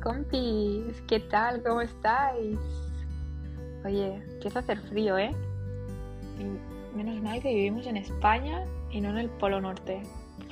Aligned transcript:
compis, 0.00 1.00
¿qué 1.06 1.20
tal? 1.20 1.62
¿Cómo 1.62 1.82
estáis? 1.82 2.58
Oye, 3.84 4.14
empieza 4.14 4.58
a 4.58 4.62
hacer 4.62 4.78
frío, 4.78 5.18
¿eh? 5.18 5.30
Y 6.38 6.96
menos 6.96 7.22
mal 7.22 7.40
que 7.40 7.54
vivimos 7.54 7.86
en 7.86 7.96
España 7.96 8.64
y 8.90 9.00
no 9.00 9.10
en 9.10 9.18
el 9.18 9.28
Polo 9.28 9.60
Norte. 9.60 10.02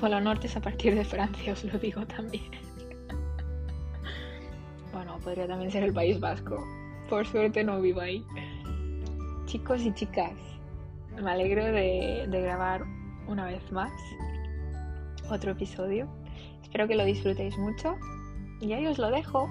Polo 0.00 0.20
Norte 0.20 0.46
es 0.46 0.56
a 0.56 0.60
partir 0.60 0.94
de 0.94 1.04
Francia, 1.04 1.52
os 1.52 1.64
lo 1.64 1.78
digo 1.78 2.06
también. 2.06 2.44
bueno, 4.92 5.18
podría 5.24 5.46
también 5.46 5.70
ser 5.70 5.82
el 5.82 5.92
País 5.92 6.20
Vasco. 6.20 6.64
Por 7.08 7.26
suerte 7.26 7.64
no 7.64 7.80
vivo 7.80 8.00
ahí. 8.00 8.24
Chicos 9.46 9.82
y 9.82 9.92
chicas, 9.94 10.34
me 11.22 11.30
alegro 11.30 11.64
de, 11.64 12.26
de 12.28 12.40
grabar 12.42 12.84
una 13.26 13.46
vez 13.46 13.72
más 13.72 13.92
otro 15.30 15.52
episodio. 15.52 16.06
Espero 16.62 16.86
que 16.86 16.94
lo 16.94 17.04
disfrutéis 17.04 17.56
mucho 17.56 17.96
y 18.60 18.72
ahí 18.72 18.86
os 18.86 18.98
lo 18.98 19.10
dejo. 19.10 19.48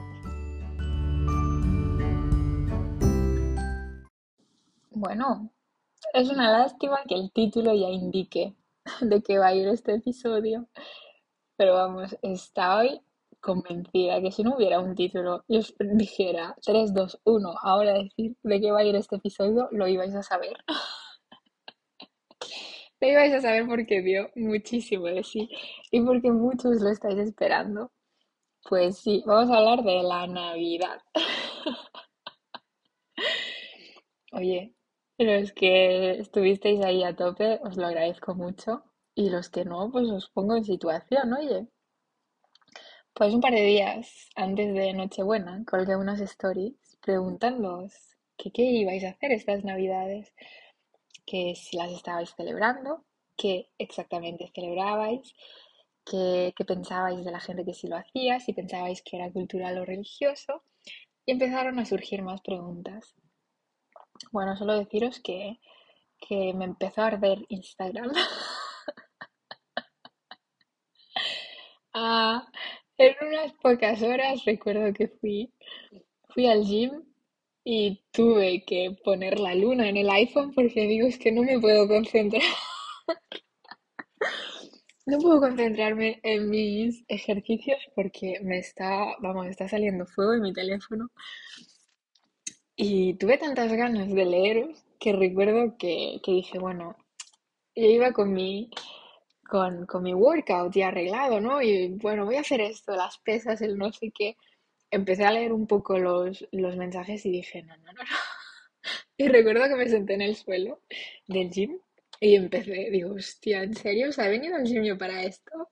Bueno, 4.92 5.52
es 6.14 6.30
una 6.30 6.52
lástima 6.52 7.00
que 7.08 7.16
el 7.16 7.32
título 7.32 7.74
ya 7.74 7.90
indique 7.90 8.56
de 9.02 9.22
qué 9.22 9.38
va 9.38 9.48
a 9.48 9.56
ir 9.56 9.68
este 9.68 9.96
episodio, 9.96 10.68
pero 11.56 11.76
vamos, 11.76 12.18
estoy 12.22 13.02
convencida 13.40 14.22
que 14.22 14.32
si 14.32 14.44
no 14.44 14.56
hubiera 14.56 14.80
un 14.80 14.96
título 14.96 15.44
y 15.48 15.58
os 15.58 15.74
dijera 15.80 16.56
3, 16.66 16.94
2, 16.94 17.22
1, 17.24 17.54
ahora 17.62 17.94
decir 17.94 18.36
de 18.44 18.60
qué 18.60 18.72
va 18.72 18.80
a 18.80 18.84
ir 18.84 18.96
este 18.96 19.18
episodio, 19.18 19.70
lo 19.72 19.88
ibais 19.88 20.16
a 20.16 20.24
saber. 20.24 20.58
lo 23.00 23.08
ibais 23.08 23.34
a 23.34 23.42
saber 23.42 23.68
porque 23.68 24.02
dio 24.02 24.32
muchísimo 24.36 25.06
de 25.06 25.24
sí 25.24 25.50
y 25.92 26.02
porque 26.02 26.32
muchos 26.32 26.82
lo 26.82 26.90
estáis 26.90 27.20
esperando. 27.20 27.92
Pues 28.68 28.98
sí, 28.98 29.24
vamos 29.26 29.50
a 29.50 29.58
hablar 29.60 29.84
de 29.84 30.04
la 30.04 30.28
Navidad. 30.28 31.02
Oye, 34.34 34.76
los 35.18 35.54
que 35.54 36.20
estuvisteis 36.20 36.84
ahí 36.84 37.04
a 37.04 37.16
tope, 37.16 37.60
os 37.64 37.78
lo 37.78 37.88
agradezco 37.88 38.36
mucho. 38.36 38.84
Y 39.16 39.30
los 39.30 39.50
que 39.50 39.64
no, 39.64 39.90
pues 39.92 40.10
os 40.10 40.30
pongo 40.30 40.56
en 40.58 40.66
situación, 40.66 41.34
oye. 41.34 41.68
Pues 43.14 43.34
un 43.34 43.42
par 43.42 43.54
de 43.54 43.64
días 43.64 44.30
antes 44.36 44.74
de 44.74 44.94
Nochebuena 44.94 45.64
colgué 45.66 45.96
unas 45.96 46.20
stories 46.20 46.76
preguntándoos 47.02 47.94
qué 48.38 48.52
ibais 48.64 49.04
a 49.06 49.10
hacer 49.10 49.32
estas 49.32 49.64
Navidades, 49.64 50.34
que 51.26 51.56
si 51.56 51.78
las 51.78 51.92
estabais 51.92 52.36
celebrando, 52.36 53.06
qué 53.38 53.70
exactamente 53.78 54.52
celebrabais, 54.54 55.34
qué, 56.10 56.54
qué 56.56 56.66
pensabais 56.66 57.24
de 57.26 57.32
la 57.32 57.40
gente 57.40 57.66
que 57.66 57.74
sí 57.74 57.88
lo 57.88 57.98
hacía, 57.98 58.40
si 58.40 58.54
pensabais 58.54 59.02
que 59.04 59.18
era 59.18 59.32
cultural 59.32 59.78
o 59.80 59.86
religioso, 59.86 60.64
y 61.26 61.32
empezaron 61.34 61.80
a 61.80 61.86
surgir 61.86 62.22
más 62.24 62.42
preguntas. 62.42 63.16
Bueno, 64.32 64.56
solo 64.56 64.78
deciros 64.78 65.20
que, 65.20 65.60
que 66.20 66.54
me 66.54 66.66
empezó 66.66 67.02
a 67.02 67.08
arder 67.08 67.40
Instagram. 67.50 68.12
Ah, 71.94 72.48
en 72.98 73.16
unas 73.28 73.54
pocas 73.54 74.02
horas 74.04 74.46
recuerdo 74.46 74.94
que 74.94 75.08
fui, 75.08 75.52
fui 76.30 76.48
al 76.48 76.64
gym 76.64 77.04
y 77.64 78.04
tuve 78.12 78.64
que 78.66 78.98
poner 79.04 79.40
la 79.40 79.56
luna 79.56 79.90
en 79.90 79.98
el 79.98 80.10
iPhone 80.10 80.54
porque 80.54 80.88
digo, 80.88 81.08
es 81.08 81.18
que 81.20 81.32
no 81.32 81.44
me 81.44 81.60
puedo 81.60 81.88
concentrar. 81.88 82.44
No 85.08 85.18
puedo 85.18 85.40
concentrarme 85.40 86.20
en 86.22 86.52
mis 86.52 87.04
ejercicios 87.08 87.80
porque 87.96 88.40
me 88.44 88.60
está, 88.60 89.16
vamos, 89.20 89.48
está 89.48 89.68
saliendo 89.68 90.06
fuego 90.06 90.36
en 90.36 90.44
mi 90.44 90.54
teléfono. 90.54 91.10
Y 92.78 93.16
tuve 93.16 93.38
tantas 93.38 93.74
ganas 93.74 94.10
de 94.14 94.26
leeros 94.26 94.86
que 95.00 95.12
recuerdo 95.14 95.78
que, 95.78 96.20
que 96.24 96.32
dije, 96.32 96.60
bueno, 96.60 96.96
yo 97.76 97.86
iba 97.88 98.14
con 98.14 98.34
mi, 98.34 98.72
con, 99.50 99.86
con 99.88 100.04
mi 100.04 100.14
workout 100.14 100.74
ya 100.74 100.90
arreglado, 100.90 101.42
¿no? 101.42 101.62
Y 101.62 101.90
bueno, 101.90 102.26
voy 102.26 102.36
a 102.38 102.42
hacer 102.42 102.62
esto, 102.62 102.96
las 102.96 103.20
pesas, 103.20 103.62
el 103.62 103.78
no 103.78 103.92
sé 103.94 104.12
qué. 104.14 104.38
Empecé 104.92 105.26
a 105.26 105.32
leer 105.32 105.54
un 105.54 105.68
poco 105.68 106.00
los, 106.00 106.48
los 106.52 106.78
mensajes 106.78 107.26
y 107.26 107.32
dije, 107.32 107.64
no, 107.64 107.78
no, 107.78 107.94
no, 107.94 108.04
no. 108.04 108.10
Y 109.18 109.28
recuerdo 109.30 109.68
que 109.68 109.76
me 109.76 109.90
senté 109.90 110.14
en 110.16 110.22
el 110.22 110.36
suelo 110.36 110.82
del 111.28 111.50
gym 111.52 111.80
y 112.20 112.36
empecé, 112.36 112.90
digo, 112.92 113.14
hostia, 113.14 113.64
¿en 113.64 113.76
serio? 113.76 114.12
¿Se 114.12 114.22
ha 114.22 114.28
venido 114.30 114.56
al 114.56 114.66
gimnasio 114.66 114.98
para 114.98 115.24
esto? 115.24 115.70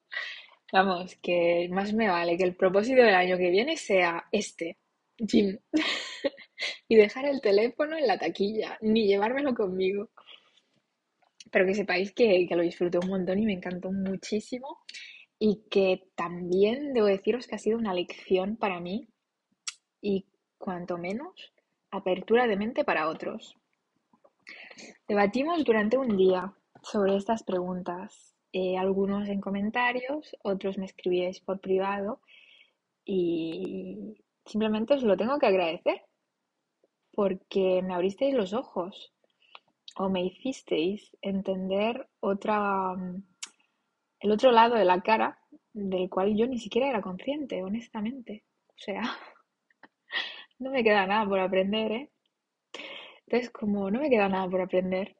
Vamos, 0.71 1.15
que 1.21 1.69
más 1.71 1.93
me 1.93 2.09
vale 2.09 2.37
que 2.37 2.43
el 2.43 2.55
propósito 2.55 3.01
del 3.01 3.15
año 3.15 3.37
que 3.37 3.49
viene 3.49 3.77
sea 3.77 4.25
este, 4.31 4.77
gym. 5.17 5.57
y 6.87 6.95
dejar 6.95 7.25
el 7.25 7.41
teléfono 7.41 7.97
en 7.97 8.07
la 8.07 8.17
taquilla, 8.17 8.77
ni 8.81 9.07
llevármelo 9.07 9.53
conmigo. 9.53 10.09
Pero 11.51 11.65
que 11.65 11.75
sepáis 11.75 12.11
que, 12.13 12.45
que 12.47 12.55
lo 12.55 12.63
disfruté 12.63 12.97
un 12.97 13.09
montón 13.09 13.39
y 13.39 13.45
me 13.45 13.53
encantó 13.53 13.91
muchísimo. 13.91 14.79
Y 15.39 15.63
que 15.69 16.09
también 16.15 16.93
debo 16.93 17.07
deciros 17.07 17.47
que 17.47 17.55
ha 17.55 17.59
sido 17.59 17.77
una 17.77 17.93
lección 17.93 18.57
para 18.57 18.79
mí 18.79 19.07
y 20.01 20.25
cuanto 20.57 20.97
menos 20.97 21.53
apertura 21.91 22.47
de 22.47 22.57
mente 22.57 22.83
para 22.83 23.09
otros. 23.09 23.57
Debatimos 25.07 25.63
durante 25.63 25.97
un 25.97 26.17
día 26.17 26.53
sobre 26.83 27.15
estas 27.15 27.43
preguntas, 27.43 28.35
eh, 28.51 28.77
algunos 28.77 29.27
en 29.29 29.41
comentarios, 29.41 30.35
otros 30.43 30.77
me 30.77 30.85
escribíais 30.85 31.39
por 31.39 31.59
privado 31.59 32.21
y 33.03 34.15
simplemente 34.45 34.93
os 34.93 35.03
lo 35.03 35.17
tengo 35.17 35.37
que 35.39 35.47
agradecer 35.47 36.01
porque 37.11 37.81
me 37.83 37.93
abristeis 37.93 38.35
los 38.35 38.53
ojos 38.53 39.13
o 39.97 40.09
me 40.09 40.25
hicisteis 40.25 41.15
entender 41.21 42.07
otra, 42.19 42.93
el 44.19 44.31
otro 44.31 44.51
lado 44.51 44.75
de 44.75 44.85
la 44.85 45.01
cara 45.01 45.39
del 45.73 46.09
cual 46.09 46.35
yo 46.35 46.47
ni 46.47 46.59
siquiera 46.59 46.89
era 46.89 47.01
consciente, 47.01 47.63
honestamente. 47.63 48.43
O 48.69 48.77
sea, 48.77 49.01
no 50.59 50.71
me 50.71 50.83
queda 50.83 51.07
nada 51.07 51.27
por 51.27 51.39
aprender, 51.39 51.91
¿eh? 51.91 52.11
Entonces, 53.27 53.49
como 53.49 53.89
no 53.89 53.99
me 53.99 54.09
queda 54.09 54.29
nada 54.29 54.49
por 54.49 54.61
aprender, 54.61 55.15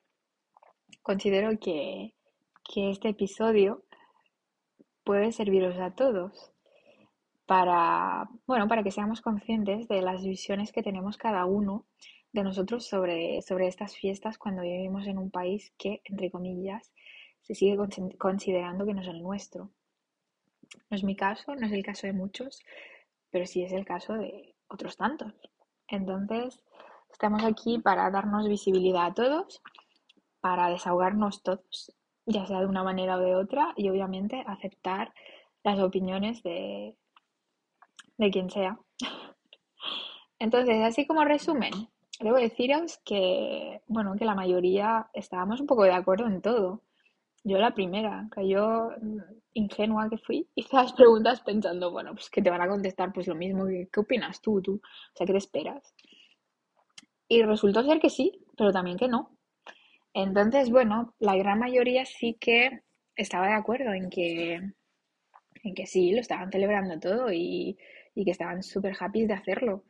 considero 1.02 1.58
que, 1.60 2.14
que 2.64 2.92
este 2.92 3.10
episodio 3.10 3.84
puede 5.04 5.32
serviros 5.32 5.78
a 5.78 5.92
todos 5.92 6.52
para, 7.46 8.28
bueno, 8.48 8.68
para 8.68 8.84
que 8.84 8.92
seamos 8.92 9.22
conscientes 9.22 9.88
de 9.88 10.02
las 10.02 10.24
visiones 10.24 10.72
que 10.72 10.84
tenemos 10.84 11.18
cada 11.18 11.46
uno 11.46 11.86
de 12.32 12.44
nosotros 12.44 12.86
sobre, 12.86 13.42
sobre 13.42 13.68
estas 13.68 13.96
fiestas 13.96 14.38
cuando 14.38 14.64
vivimos 14.64 15.08
en 15.08 15.18
un 15.18 15.32
país 15.32 15.74
que, 15.78 16.02
entre 16.06 16.30
comillas, 16.30 16.92
se 17.42 17.56
sigue 17.56 17.78
considerando 18.18 18.86
que 18.86 18.94
no 18.94 19.02
es 19.02 19.08
el 19.08 19.22
nuestro. 19.22 19.72
No 20.90 20.98
es 20.98 21.04
mi 21.04 21.16
caso, 21.16 21.56
no 21.56 21.68
es 21.68 21.72
el 21.72 21.84
caso 21.84 22.08
de 22.08 22.14
muchos, 22.14 22.62
pero 23.30 23.46
sí 23.46 23.64
es 23.64 23.72
el 23.72 23.86
caso 23.86 24.14
de 24.14 24.56
otros 24.68 24.98
tantos. 24.98 25.34
Entonces, 25.88 26.62
Estamos 27.16 27.46
aquí 27.46 27.80
para 27.80 28.12
darnos 28.12 28.46
visibilidad 28.46 29.06
a 29.06 29.14
todos, 29.14 29.62
para 30.42 30.68
desahogarnos 30.68 31.44
todos, 31.44 31.94
ya 32.26 32.46
sea 32.46 32.60
de 32.60 32.66
una 32.66 32.84
manera 32.84 33.16
o 33.16 33.22
de 33.22 33.36
otra, 33.36 33.74
y 33.78 33.88
obviamente 33.88 34.44
aceptar 34.46 35.14
las 35.64 35.80
opiniones 35.80 36.44
de, 36.44 36.98
de 38.18 38.32
quien 38.32 38.50
sea. 38.50 38.78
Entonces, 40.40 40.84
así 40.84 41.08
como 41.08 41.24
resumen, 41.24 41.72
debo 42.20 42.36
deciros 42.36 43.00
que, 43.06 43.82
bueno, 43.88 44.18
que 44.18 44.26
la 44.26 44.36
mayoría 44.36 45.10
estábamos 45.14 45.62
un 45.62 45.68
poco 45.68 45.84
de 45.84 45.94
acuerdo 45.94 46.28
en 46.28 46.42
todo. 46.42 46.82
Yo 47.46 47.60
la 47.60 47.74
primera, 47.74 48.28
que 48.36 48.46
yo 48.50 48.92
mm, 49.02 49.20
ingenua 49.54 50.10
que 50.10 50.18
fui, 50.18 50.50
hice 50.56 50.76
las 50.76 50.92
preguntas 50.92 51.40
pensando, 51.40 51.92
bueno, 51.92 52.12
pues 52.12 52.30
que 52.30 52.42
te 52.42 52.50
van 52.50 52.62
a 52.62 52.68
contestar 52.68 53.14
pues 53.14 53.26
lo 53.28 53.36
mismo, 53.36 53.68
¿qué 53.68 54.00
opinas 54.02 54.42
tú, 54.42 54.62
tú? 54.62 54.82
O 54.84 55.16
sea, 55.16 55.26
¿qué 55.26 55.32
te 55.32 55.38
esperas? 55.40 55.96
Y 57.28 57.42
resultó 57.44 57.84
ser 57.84 58.00
que 58.00 58.10
sí, 58.10 58.40
pero 58.58 58.72
también 58.72 58.98
que 58.98 59.08
no. 59.08 59.36
Entonces, 60.14 60.70
bueno, 60.70 61.14
la 61.20 61.36
gran 61.36 61.60
mayoría 61.60 62.06
sí 62.06 62.38
que 62.40 62.82
estaba 63.16 63.48
de 63.48 63.54
acuerdo 63.54 63.94
en 63.94 64.10
que, 64.10 64.54
en 65.64 65.76
que 65.76 65.86
sí, 65.86 66.12
lo 66.12 66.22
estaban 66.22 66.52
celebrando 66.52 67.00
todo 67.00 67.32
y, 67.32 67.78
y 68.14 68.26
que 68.26 68.32
estaban 68.32 68.64
súper 68.64 68.96
happy 69.00 69.26
de 69.26 69.34
hacerlo. 69.34 69.84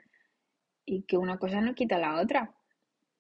Y 0.86 1.04
que 1.04 1.18
una 1.18 1.38
cosa 1.38 1.62
no 1.62 1.76
quita 1.76 1.98
la 2.00 2.20
otra. 2.22 2.56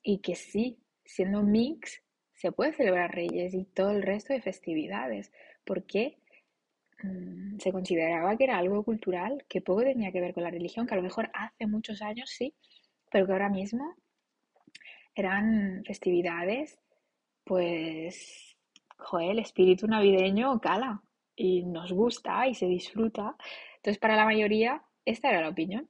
Y 0.01 0.19
que 0.19 0.35
sí, 0.35 0.79
siendo 1.03 1.41
un 1.41 1.51
mix, 1.51 2.01
se 2.33 2.51
puede 2.51 2.73
celebrar 2.73 3.13
Reyes 3.13 3.53
y 3.53 3.65
todo 3.65 3.91
el 3.91 4.01
resto 4.01 4.33
de 4.33 4.41
festividades. 4.41 5.31
Porque 5.63 6.17
mm, 7.03 7.59
se 7.59 7.71
consideraba 7.71 8.38
que 8.38 8.45
era 8.45 8.57
algo 8.57 8.83
cultural 8.83 9.45
que 9.47 9.62
poco 9.62 9.83
tenía 9.83 10.12
que 10.12 10.21
ver 10.21 10.33
con 10.33 10.44
la 10.44 10.51
religión, 10.51 10.88
que 10.88 10.94
a 10.94 10.97
lo 10.97 11.03
mejor 11.03 11.29
hace 11.33 11.67
muchos 11.67 12.01
años 12.01 12.29
sí, 12.29 12.56
pero 13.12 13.27
que 13.27 13.33
ahora 13.33 13.50
mismo 13.50 13.95
eran 15.15 15.83
festividades, 15.85 16.79
pues, 17.44 18.57
joder, 18.97 19.31
el 19.31 19.39
espíritu 19.39 19.88
navideño 19.88 20.59
cala 20.59 21.01
y 21.35 21.63
nos 21.63 21.91
gusta 21.94 22.47
y 22.47 22.56
se 22.56 22.67
disfruta. 22.67 23.35
Entonces, 23.77 24.00
para 24.00 24.15
la 24.15 24.25
mayoría, 24.25 24.83
esta 25.06 25.29
era 25.29 25.41
la 25.41 25.50
opinión. 25.50 25.89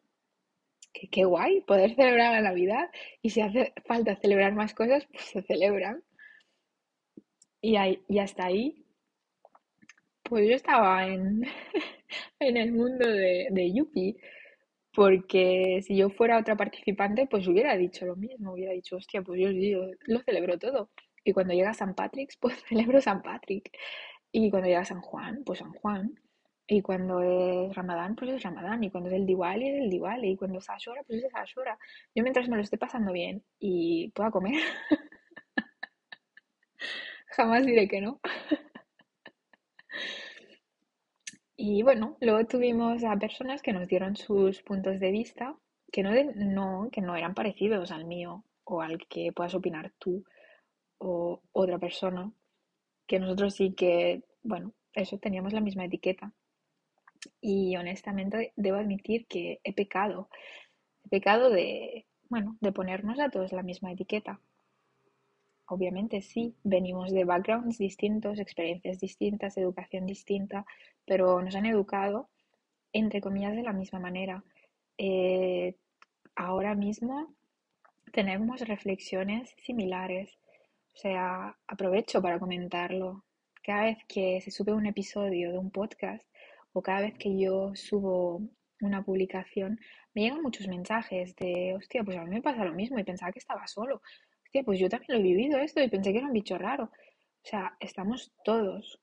Que 0.94 1.10
qué 1.10 1.26
guay 1.26 1.62
poder 1.62 1.96
celebrar 1.96 2.32
la 2.32 2.42
Navidad 2.42 2.90
y 3.22 3.30
si 3.32 3.42
hace 3.42 3.74
falta 3.86 4.16
celebrar 4.16 4.54
más 4.54 4.74
cosas, 4.74 5.06
pues 5.12 5.24
se 5.26 5.42
celebran. 5.42 6.04
Y, 7.62 7.76
y 8.08 8.20
hasta 8.20 8.46
ahí, 8.46 8.86
pues 10.24 10.48
yo 10.48 10.56
estaba 10.56 11.08
en, 11.08 11.44
en 12.40 12.58
el 12.58 12.72
mundo 12.72 13.08
de, 13.08 13.48
de 13.52 13.74
porque 14.96 15.82
si 15.86 15.96
yo 15.98 16.10
fuera 16.10 16.38
otra 16.40 16.56
participante, 16.56 17.28
pues 17.28 17.48
hubiera 17.48 17.76
dicho 17.78 18.06
lo 18.06 18.16
mismo, 18.16 18.54
hubiera 18.54 18.74
dicho, 18.74 18.98
hostia, 18.98 19.22
pues 19.22 19.40
yo, 19.42 19.50
yo 19.52 19.92
lo 20.08 20.20
celebro 20.22 20.58
todo. 20.60 20.90
Y 21.24 21.34
cuando 21.34 21.54
llega 21.54 21.74
San 21.74 21.96
Patrick, 21.96 22.32
pues 22.40 22.56
celebro 22.68 23.02
San 23.02 23.22
Patrick. 23.22 23.72
Y 24.32 24.50
cuando 24.52 24.68
llega 24.70 24.86
San 24.86 25.02
Juan, 25.02 25.44
pues 25.46 25.60
San 25.60 25.74
Juan. 25.74 26.16
Y 26.68 26.82
cuando 26.82 27.22
es 27.22 27.76
Ramadán, 27.76 28.16
pues 28.16 28.32
es 28.32 28.44
Ramadán. 28.44 28.84
Y 28.84 28.90
cuando 28.92 29.10
es 29.10 29.16
el 29.16 29.26
Diwali, 29.26 29.70
es 29.70 29.84
el 29.84 29.90
Diwali. 29.90 30.32
Y 30.32 30.38
cuando 30.38 30.60
es 30.60 30.70
Ashura, 30.70 31.04
pues 31.08 31.24
es 31.24 31.34
Ashura. 31.36 31.78
Yo 32.16 32.24
mientras 32.24 32.50
me 32.50 32.56
lo 32.58 32.64
esté 32.64 32.78
pasando 32.78 33.12
bien 33.14 33.44
y 33.60 34.10
pueda 34.12 34.32
comer, 34.32 34.56
jamás 37.38 37.66
diré 37.66 37.88
que 37.88 38.02
no. 38.02 38.20
Y 41.68 41.82
bueno, 41.82 42.16
luego 42.22 42.46
tuvimos 42.46 43.04
a 43.04 43.18
personas 43.18 43.64
que 43.64 43.74
nos 43.74 43.88
dieron 43.88 44.16
sus 44.16 44.62
puntos 44.62 45.00
de 45.00 45.10
vista 45.10 45.58
que 45.92 46.04
no, 46.04 46.12
no, 46.36 46.90
que 46.92 47.02
no 47.02 47.16
eran 47.16 47.34
parecidos 47.34 47.90
al 47.90 48.06
mío 48.06 48.44
o 48.66 48.84
al 48.84 49.00
que 49.08 49.32
puedas 49.34 49.56
opinar 49.56 49.92
tú 49.98 50.24
o 51.00 51.42
otra 51.54 51.80
persona. 51.80 52.32
Que 53.08 53.20
nosotros 53.20 53.56
sí 53.56 53.74
que, 53.74 54.22
bueno, 54.44 54.74
eso 54.94 55.18
teníamos 55.18 55.54
la 55.54 55.60
misma 55.60 55.86
etiqueta. 55.86 56.34
Y 57.42 57.76
honestamente 57.78 58.54
debo 58.56 58.78
admitir 58.78 59.26
que 59.26 59.60
he 59.64 59.74
pecado. 59.74 60.30
He 61.06 61.10
pecado 61.10 61.50
de, 61.50 62.06
bueno, 62.30 62.58
de 62.62 62.74
ponernos 62.74 63.20
a 63.20 63.32
todos 63.32 63.52
la 63.54 63.64
misma 63.64 63.92
etiqueta. 63.92 64.40
Obviamente 65.68 66.22
sí, 66.22 66.56
venimos 66.64 67.12
de 67.12 67.26
backgrounds 67.26 67.78
distintos, 67.78 68.40
experiencias 68.40 69.00
distintas, 69.00 69.58
educación 69.58 70.06
distinta, 70.06 70.66
pero 71.06 71.42
nos 71.42 71.56
han 71.56 71.66
educado, 71.66 72.30
entre 72.94 73.22
comillas, 73.22 73.56
de 73.56 73.64
la 73.64 73.74
misma 73.74 74.00
manera. 74.00 74.44
Eh, 74.98 75.76
ahora 76.36 76.76
mismo 76.76 77.34
tenemos 78.12 78.62
reflexiones 78.62 79.54
similares. 79.58 80.38
O 80.94 80.98
sea, 80.98 81.58
aprovecho 81.68 82.22
para 82.22 82.40
comentarlo. 82.40 83.26
Cada 83.64 83.86
vez 83.86 83.98
que 84.08 84.40
se 84.42 84.52
sube 84.52 84.74
un 84.74 84.86
episodio 84.86 85.52
de 85.52 85.58
un 85.58 85.72
podcast, 85.72 86.26
o 86.74 86.82
cada 86.82 87.02
vez 87.02 87.18
que 87.18 87.38
yo 87.38 87.76
subo 87.76 88.42
una 88.82 89.04
publicación, 89.04 89.80
me 90.14 90.22
llegan 90.24 90.42
muchos 90.42 90.68
mensajes 90.68 91.36
de, 91.36 91.74
hostia, 91.76 92.04
pues 92.04 92.18
a 92.18 92.24
mí 92.24 92.30
me 92.30 92.42
pasa 92.42 92.64
lo 92.64 92.74
mismo 92.74 93.00
y 93.00 93.04
pensaba 93.04 93.32
que 93.32 93.40
estaba 93.40 93.66
solo. 93.68 94.02
Pues 94.64 94.80
yo 94.80 94.90
también 94.90 95.14
lo 95.14 95.20
he 95.20 95.24
vivido 95.24 95.60
esto 95.60 95.82
y 95.82 95.90
pensé 95.90 96.12
que 96.12 96.20
era 96.20 96.28
un 96.28 96.34
bicho 96.34 96.58
raro. 96.58 96.86
O 96.86 97.48
sea, 97.48 97.76
estamos 97.80 98.34
todos 98.44 99.00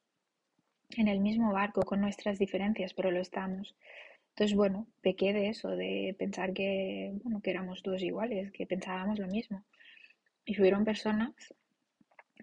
en 0.96 1.08
el 1.08 1.20
mismo 1.20 1.52
barco 1.52 1.82
con 1.82 2.00
nuestras 2.00 2.38
diferencias, 2.38 2.94
pero 2.94 3.10
lo 3.10 3.20
estamos. 3.20 3.76
Entonces, 4.30 4.56
bueno, 4.56 4.86
pequé 5.00 5.32
de 5.32 5.48
eso, 5.48 5.70
de 5.70 6.14
pensar 6.18 6.52
que, 6.52 7.12
bueno, 7.22 7.40
que 7.42 7.50
éramos 7.50 7.82
todos 7.82 8.02
iguales, 8.02 8.50
que 8.52 8.66
pensábamos 8.66 9.18
lo 9.18 9.26
mismo. 9.26 9.64
Y 10.44 10.60
hubieron 10.60 10.84
personas 10.84 11.32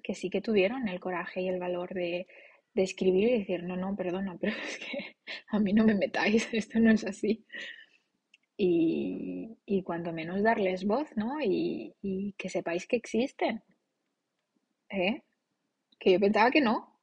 que 0.03 0.15
sí 0.15 0.29
que 0.29 0.41
tuvieron 0.41 0.87
el 0.87 0.99
coraje 0.99 1.41
y 1.41 1.49
el 1.49 1.59
valor 1.59 1.93
de 1.93 2.27
de 2.73 2.83
escribir 2.83 3.29
y 3.29 3.39
decir, 3.39 3.63
no, 3.63 3.75
no, 3.75 3.95
perdona, 3.95 4.37
pero 4.41 4.53
es 4.53 4.77
que 4.79 5.17
a 5.49 5.59
mí 5.59 5.73
no 5.73 5.85
me 5.85 5.95
metáis, 5.95 6.47
esto 6.53 6.79
no 6.79 6.91
es 6.91 7.05
así. 7.05 7.45
Y, 8.61 9.57
y 9.65 9.83
cuanto 9.83 10.11
menos 10.11 10.43
darles 10.43 10.83
voz, 10.83 11.07
¿no? 11.15 11.39
Y, 11.39 11.95
y 12.01 12.33
que 12.33 12.49
sepáis 12.49 12.85
que 12.87 12.97
existen. 12.97 13.63
¿Eh? 14.89 15.21
Que 15.97 16.11
yo 16.13 16.19
pensaba 16.19 16.51
que 16.51 16.59
no, 16.59 16.99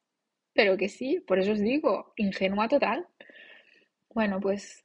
pero 0.52 0.76
que 0.76 0.88
sí, 0.90 1.20
por 1.26 1.38
eso 1.38 1.52
os 1.52 1.60
digo, 1.60 2.12
ingenua 2.16 2.68
total. 2.68 3.06
Bueno, 4.12 4.38
pues 4.38 4.84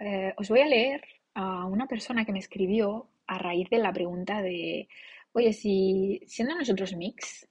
eh, 0.00 0.32
os 0.38 0.48
voy 0.48 0.60
a 0.60 0.66
leer 0.66 1.02
a 1.34 1.66
una 1.66 1.86
persona 1.86 2.24
que 2.24 2.32
me 2.32 2.38
escribió 2.38 3.08
a 3.26 3.38
raíz 3.38 3.68
de 3.68 3.78
la 3.78 3.92
pregunta 3.92 4.40
de, 4.40 4.88
oye, 5.32 5.52
si 5.52 6.20
siendo 6.26 6.54
nosotros 6.54 6.94
mix, 6.96 7.46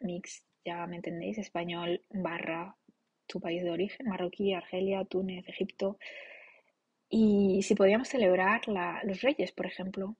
mix 0.00 0.44
ya 0.64 0.86
me 0.86 0.96
entendéis, 0.96 1.38
español 1.38 2.02
barra 2.10 2.76
tu 3.26 3.40
país 3.40 3.62
de 3.62 3.70
origen, 3.70 4.06
marroquí, 4.06 4.54
Argelia, 4.54 5.04
Túnez, 5.04 5.48
Egipto. 5.48 5.98
Y 7.10 7.62
si 7.64 7.74
podíamos 7.74 8.08
celebrar 8.08 8.62
los 9.04 9.20
reyes, 9.20 9.52
por 9.52 9.66
ejemplo. 9.66 10.16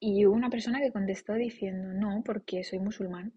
Y 0.00 0.26
hubo 0.26 0.34
una 0.36 0.50
persona 0.50 0.80
que 0.80 0.92
contestó 0.92 1.34
diciendo, 1.34 1.88
no, 1.94 2.22
porque 2.24 2.64
soy 2.64 2.80
musulmán. 2.80 3.34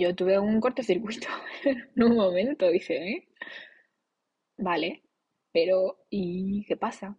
Yo 0.00 0.14
tuve 0.14 0.38
un 0.38 0.60
cortocircuito 0.60 1.26
en 1.64 2.02
un 2.04 2.14
momento, 2.16 2.68
dije, 2.70 2.94
¿eh? 3.10 3.28
Vale, 4.58 5.04
pero 5.52 6.04
¿y 6.10 6.66
qué 6.66 6.76
pasa? 6.76 7.16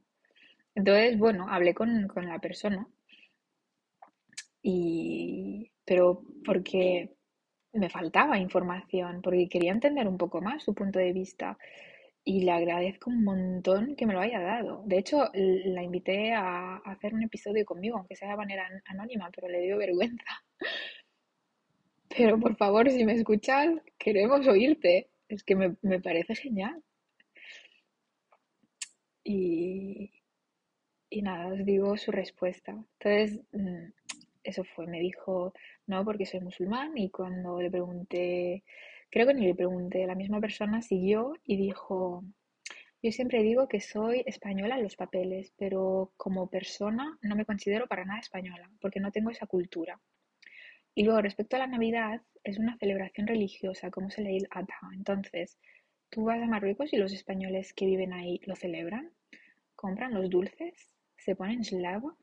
Entonces, 0.75 1.17
bueno, 1.19 1.47
hablé 1.49 1.73
con, 1.73 2.07
con 2.07 2.27
la 2.27 2.39
persona 2.39 2.87
y, 4.61 5.71
pero 5.85 6.21
porque 6.45 7.15
me 7.73 7.89
faltaba 7.89 8.37
información, 8.37 9.21
porque 9.21 9.49
quería 9.49 9.71
entender 9.71 10.07
un 10.07 10.17
poco 10.17 10.41
más 10.41 10.63
su 10.63 10.73
punto 10.73 10.99
de 10.99 11.13
vista 11.13 11.57
y 12.23 12.41
le 12.41 12.51
agradezco 12.51 13.09
un 13.09 13.23
montón 13.23 13.95
que 13.95 14.05
me 14.05 14.13
lo 14.13 14.19
haya 14.21 14.39
dado. 14.39 14.83
De 14.85 14.97
hecho, 14.97 15.29
la 15.33 15.83
invité 15.83 16.33
a, 16.33 16.77
hacer 16.77 17.13
un 17.13 17.23
episodio 17.23 17.65
conmigo, 17.65 17.97
aunque 17.97 18.15
sea 18.15 18.29
de 18.29 18.37
manera 18.37 18.69
anónima, 18.85 19.31
pero 19.35 19.47
le 19.47 19.61
dio 19.61 19.77
vergüenza. 19.77 20.25
Pero 22.17 22.39
por 22.39 22.55
favor, 22.57 22.89
si 22.89 23.05
me 23.05 23.13
escuchas, 23.13 23.69
queremos 23.99 24.47
oírte. 24.47 25.09
Es 25.27 25.43
que 25.43 25.55
me, 25.55 25.75
me 25.83 25.99
parece 26.01 26.35
genial. 26.35 26.83
Y, 29.23 30.11
y 31.09 31.21
nada, 31.21 31.53
os 31.53 31.65
digo 31.65 31.97
su 31.97 32.11
respuesta. 32.11 32.71
Entonces, 32.71 33.41
mm, 33.51 33.91
eso 34.43 34.63
fue, 34.63 34.87
me 34.87 34.99
dijo, 34.99 35.53
no, 35.87 36.03
porque 36.05 36.25
soy 36.25 36.39
musulmán 36.41 36.97
y 36.97 37.09
cuando 37.09 37.61
le 37.61 37.69
pregunté, 37.69 38.63
creo 39.09 39.27
que 39.27 39.33
ni 39.33 39.47
le 39.47 39.55
pregunté, 39.55 40.05
la 40.07 40.15
misma 40.15 40.39
persona 40.39 40.81
siguió 40.81 41.33
y 41.43 41.57
dijo, 41.57 42.23
yo 43.01 43.11
siempre 43.11 43.41
digo 43.43 43.67
que 43.67 43.79
soy 43.79 44.23
española 44.25 44.75
en 44.75 44.83
los 44.83 44.95
papeles, 44.95 45.53
pero 45.57 46.11
como 46.17 46.49
persona 46.49 47.17
no 47.21 47.35
me 47.35 47.45
considero 47.45 47.87
para 47.87 48.05
nada 48.05 48.19
española, 48.19 48.69
porque 48.81 48.99
no 48.99 49.11
tengo 49.11 49.29
esa 49.29 49.47
cultura. 49.47 49.99
Y 50.95 51.03
luego, 51.03 51.21
respecto 51.21 51.55
a 51.55 51.59
la 51.59 51.67
Navidad, 51.67 52.21
es 52.43 52.57
una 52.57 52.77
celebración 52.77 53.27
religiosa, 53.27 53.89
como 53.89 54.09
se 54.09 54.21
el 54.21 54.47
Adha. 54.51 54.79
Entonces, 54.93 55.57
tú 56.09 56.25
vas 56.25 56.41
a 56.41 56.45
Marruecos 56.45 56.91
y 56.91 56.97
los 56.97 57.13
españoles 57.13 57.73
que 57.73 57.85
viven 57.85 58.11
ahí 58.11 58.41
lo 58.45 58.55
celebran, 58.55 59.11
compran 59.75 60.13
los 60.13 60.29
dulces, 60.29 60.91
se 61.15 61.35
ponen 61.35 61.63
slava 61.63 62.15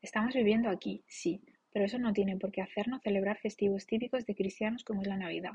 Estamos 0.00 0.34
viviendo 0.34 0.68
aquí, 0.70 1.02
sí, 1.08 1.40
pero 1.72 1.84
eso 1.84 1.98
no 1.98 2.12
tiene 2.12 2.36
por 2.36 2.52
qué 2.52 2.62
hacernos 2.62 3.02
celebrar 3.02 3.38
festivos 3.38 3.86
típicos 3.86 4.26
de 4.26 4.34
cristianos 4.34 4.84
como 4.84 5.02
es 5.02 5.08
la 5.08 5.16
Navidad. 5.16 5.52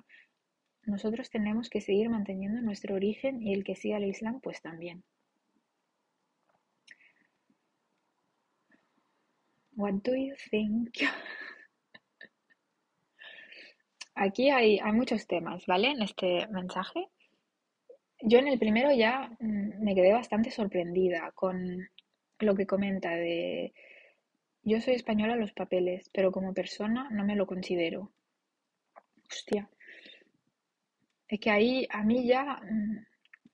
Nosotros 0.85 1.29
tenemos 1.29 1.69
que 1.69 1.79
seguir 1.81 2.09
manteniendo 2.09 2.61
nuestro 2.61 2.95
origen 2.95 3.41
y 3.41 3.53
el 3.53 3.63
que 3.63 3.75
siga 3.75 3.97
el 3.97 4.05
Islam, 4.05 4.41
pues 4.41 4.61
también. 4.61 5.03
What 9.75 9.93
do 10.03 10.15
you 10.15 10.35
think? 10.51 10.97
Aquí 14.15 14.49
hay, 14.49 14.77
hay 14.79 14.91
muchos 14.91 15.25
temas, 15.25 15.65
¿vale? 15.65 15.89
En 15.89 16.01
este 16.01 16.47
mensaje. 16.47 17.07
Yo 18.21 18.39
en 18.39 18.47
el 18.47 18.59
primero 18.59 18.93
ya 18.93 19.31
mm, 19.39 19.83
me 19.83 19.95
quedé 19.95 20.13
bastante 20.13 20.51
sorprendida 20.51 21.31
con 21.31 21.89
lo 22.39 22.55
que 22.55 22.67
comenta 22.67 23.11
de 23.11 23.73
yo 24.63 24.81
soy 24.81 24.95
española 24.95 25.35
los 25.35 25.51
papeles, 25.51 26.09
pero 26.13 26.31
como 26.31 26.53
persona 26.53 27.09
no 27.11 27.25
me 27.25 27.35
lo 27.35 27.45
considero. 27.45 28.11
Hostia. 29.29 29.69
Es 31.27 31.39
que 31.39 31.49
ahí 31.49 31.87
a 31.89 32.03
mí 32.03 32.25
ya 32.25 32.61
mm, 32.63 33.05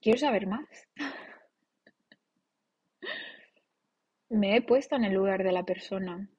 quiero 0.02 0.20
saber 0.20 0.48
más. 0.48 0.68
me 4.30 4.56
he 4.56 4.62
puesto 4.62 4.96
en 4.96 5.06
el 5.06 5.14
lugar 5.14 5.44
de 5.44 5.52
la 5.52 5.64
persona. 5.64 6.30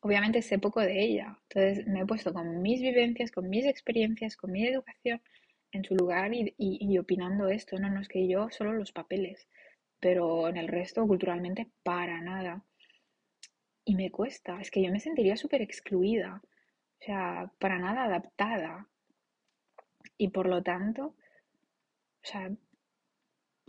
Obviamente 0.00 0.42
sé 0.42 0.58
poco 0.58 0.80
de 0.80 1.02
ella. 1.02 1.38
Entonces 1.48 1.86
me 1.86 2.00
he 2.00 2.06
puesto 2.06 2.32
con 2.32 2.62
mis 2.62 2.80
vivencias, 2.80 3.30
con 3.30 3.48
mis 3.48 3.64
experiencias, 3.64 4.36
con 4.36 4.50
mi 4.50 4.66
educación 4.66 5.22
en 5.72 5.84
su 5.84 5.94
lugar 5.94 6.32
y 6.34 6.98
opinando 6.98 7.48
esto. 7.48 7.78
No, 7.78 7.90
no 7.90 8.00
es 8.00 8.08
que 8.08 8.26
yo 8.26 8.48
solo 8.50 8.72
los 8.72 8.92
papeles, 8.92 9.48
pero 10.00 10.48
en 10.48 10.56
el 10.56 10.68
resto 10.68 11.06
culturalmente 11.06 11.68
para 11.82 12.20
nada. 12.20 12.64
Y 13.86 13.94
me 13.94 14.10
cuesta, 14.10 14.60
es 14.60 14.70
que 14.70 14.82
yo 14.82 14.90
me 14.92 15.00
sentiría 15.00 15.38
súper 15.38 15.62
excluida, 15.62 16.42
o 17.00 17.04
sea, 17.04 17.50
para 17.58 17.78
nada 17.78 18.04
adaptada. 18.04 18.88
Y 20.18 20.28
por 20.30 20.48
lo 20.48 20.60
tanto, 20.60 21.04
o 21.06 21.14
sea, 22.22 22.50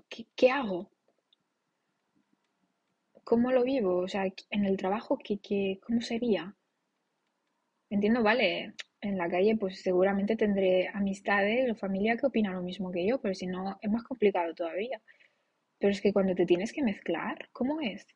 ¿qué, 0.10 0.26
qué 0.36 0.50
hago? 0.52 0.90
¿Cómo 3.26 3.52
lo 3.52 3.66
vivo? 3.66 3.98
O 3.98 4.08
sea, 4.08 4.24
en 4.52 4.64
el 4.66 4.78
trabajo, 4.78 5.18
¿qué, 5.18 5.40
qué, 5.40 5.82
cómo 5.86 6.00
sería? 6.00 6.56
Entiendo, 7.90 8.22
vale, 8.22 8.74
en 9.02 9.18
la 9.18 9.28
calle 9.28 9.56
pues 9.58 9.82
seguramente 9.82 10.36
tendré 10.36 10.88
amistades 10.90 11.72
o 11.72 11.76
familia 11.76 12.16
que 12.16 12.28
opinan 12.28 12.54
lo 12.54 12.62
mismo 12.62 12.92
que 12.92 13.08
yo, 13.08 13.20
pero 13.20 13.34
si 13.34 13.48
no, 13.48 13.78
es 13.82 13.90
más 13.90 14.04
complicado 14.04 14.54
todavía. 14.54 15.02
Pero 15.80 15.92
es 15.92 16.02
que 16.02 16.14
cuando 16.14 16.36
te 16.36 16.46
tienes 16.46 16.74
que 16.74 16.84
mezclar, 16.84 17.50
¿cómo 17.54 17.82
es? 17.82 18.08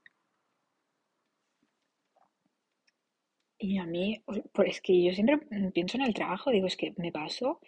Y 3.59 3.77
a 3.77 3.85
mí, 3.85 4.23
pues 4.53 4.69
es 4.69 4.81
que 4.81 5.03
yo 5.03 5.13
siempre 5.13 5.37
pienso 5.73 5.97
en 5.97 6.03
el 6.03 6.13
trabajo, 6.13 6.49
digo, 6.49 6.67
es 6.67 6.77
que 6.77 6.93
me 6.97 7.11
paso, 7.11 7.59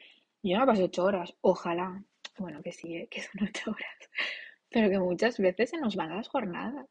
yo 0.41 0.57
no 0.57 0.65
paso 0.65 0.86
ocho 0.86 1.03
horas, 1.03 1.36
ojalá, 1.41 2.03
bueno, 2.38 2.63
que 2.63 2.71
sí, 2.71 2.95
¿eh? 2.95 3.07
que 3.12 3.21
son 3.21 3.43
ocho 3.43 3.71
horas, 3.71 4.10
pero 4.69 4.89
que 4.89 5.00
muchas 5.00 5.38
veces 5.38 5.69
se 5.71 5.77
nos 5.77 5.95
van 5.95 6.15
las 6.15 6.29
jornadas. 6.29 6.88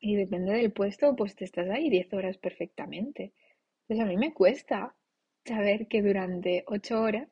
Y 0.00 0.16
depende 0.16 0.52
del 0.52 0.72
puesto, 0.72 1.14
pues 1.14 1.36
te 1.36 1.44
estás 1.44 1.68
ahí 1.68 1.90
10 1.90 2.12
horas 2.14 2.38
perfectamente. 2.38 3.32
Pues 3.86 4.00
a 4.00 4.06
mí 4.06 4.16
me 4.16 4.32
cuesta 4.32 4.94
saber 5.44 5.88
que 5.88 6.02
durante 6.02 6.64
ocho 6.66 7.02
horas, 7.02 7.28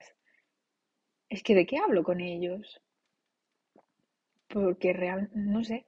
es 1.28 1.42
que 1.42 1.54
¿de 1.54 1.64
qué 1.66 1.78
hablo 1.78 2.02
con 2.02 2.20
ellos? 2.20 2.82
Porque 4.48 4.92
real, 4.92 5.30
no 5.34 5.62
sé, 5.64 5.86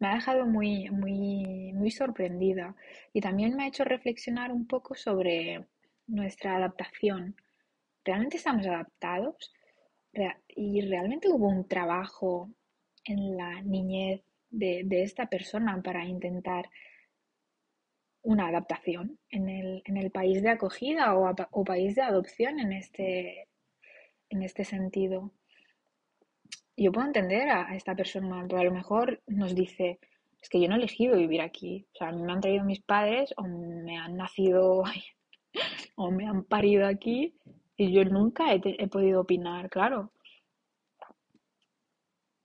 me 0.00 0.08
ha 0.08 0.14
dejado 0.14 0.46
muy, 0.46 0.90
muy, 0.90 1.72
muy 1.74 1.90
sorprendida 1.90 2.74
y 3.12 3.20
también 3.20 3.54
me 3.54 3.64
ha 3.64 3.68
hecho 3.68 3.84
reflexionar 3.84 4.50
un 4.50 4.66
poco 4.66 4.94
sobre 4.94 5.66
nuestra 6.06 6.56
adaptación. 6.56 7.36
¿Realmente 8.04 8.38
estamos 8.38 8.66
adaptados? 8.66 9.52
¿Y 10.48 10.80
realmente 10.82 11.28
hubo 11.28 11.48
un 11.48 11.68
trabajo 11.68 12.50
en 13.04 13.36
la 13.36 13.62
niñez 13.62 14.22
de, 14.50 14.82
de 14.84 15.02
esta 15.02 15.26
persona 15.26 15.80
para 15.82 16.04
intentar 16.04 16.68
una 18.22 18.48
adaptación 18.48 19.18
en 19.30 19.48
el, 19.48 19.82
en 19.84 19.96
el 19.98 20.10
país 20.10 20.42
de 20.42 20.50
acogida 20.50 21.14
o, 21.16 21.34
o 21.50 21.64
país 21.64 21.94
de 21.94 22.02
adopción 22.02 22.58
en 22.58 22.72
este, 22.72 23.48
en 24.30 24.42
este 24.42 24.64
sentido? 24.64 25.32
Yo 26.80 26.92
puedo 26.92 27.06
entender 27.06 27.50
a, 27.50 27.76
esta 27.76 27.94
persona, 27.94 28.46
pero 28.48 28.62
a 28.62 28.64
lo 28.64 28.72
mejor 28.72 29.22
nos 29.26 29.54
dice, 29.54 29.98
es 30.40 30.48
que 30.48 30.58
yo 30.58 30.66
no 30.66 30.76
he 30.76 30.78
elegido 30.78 31.14
vivir 31.18 31.42
aquí. 31.42 31.86
O 31.92 31.98
sea, 31.98 32.08
a 32.08 32.12
mí 32.12 32.22
me 32.22 32.32
han 32.32 32.40
traído 32.40 32.64
mis 32.64 32.80
padres 32.80 33.34
o 33.36 33.42
me 33.42 33.98
han 33.98 34.16
nacido 34.16 34.82
o 35.96 36.10
me 36.10 36.26
han 36.26 36.42
parido 36.44 36.86
aquí 36.86 37.34
y 37.76 37.92
yo 37.92 38.02
nunca 38.06 38.54
he, 38.54 38.62
he 38.64 38.88
podido 38.88 39.20
opinar, 39.20 39.68
claro. 39.68 40.10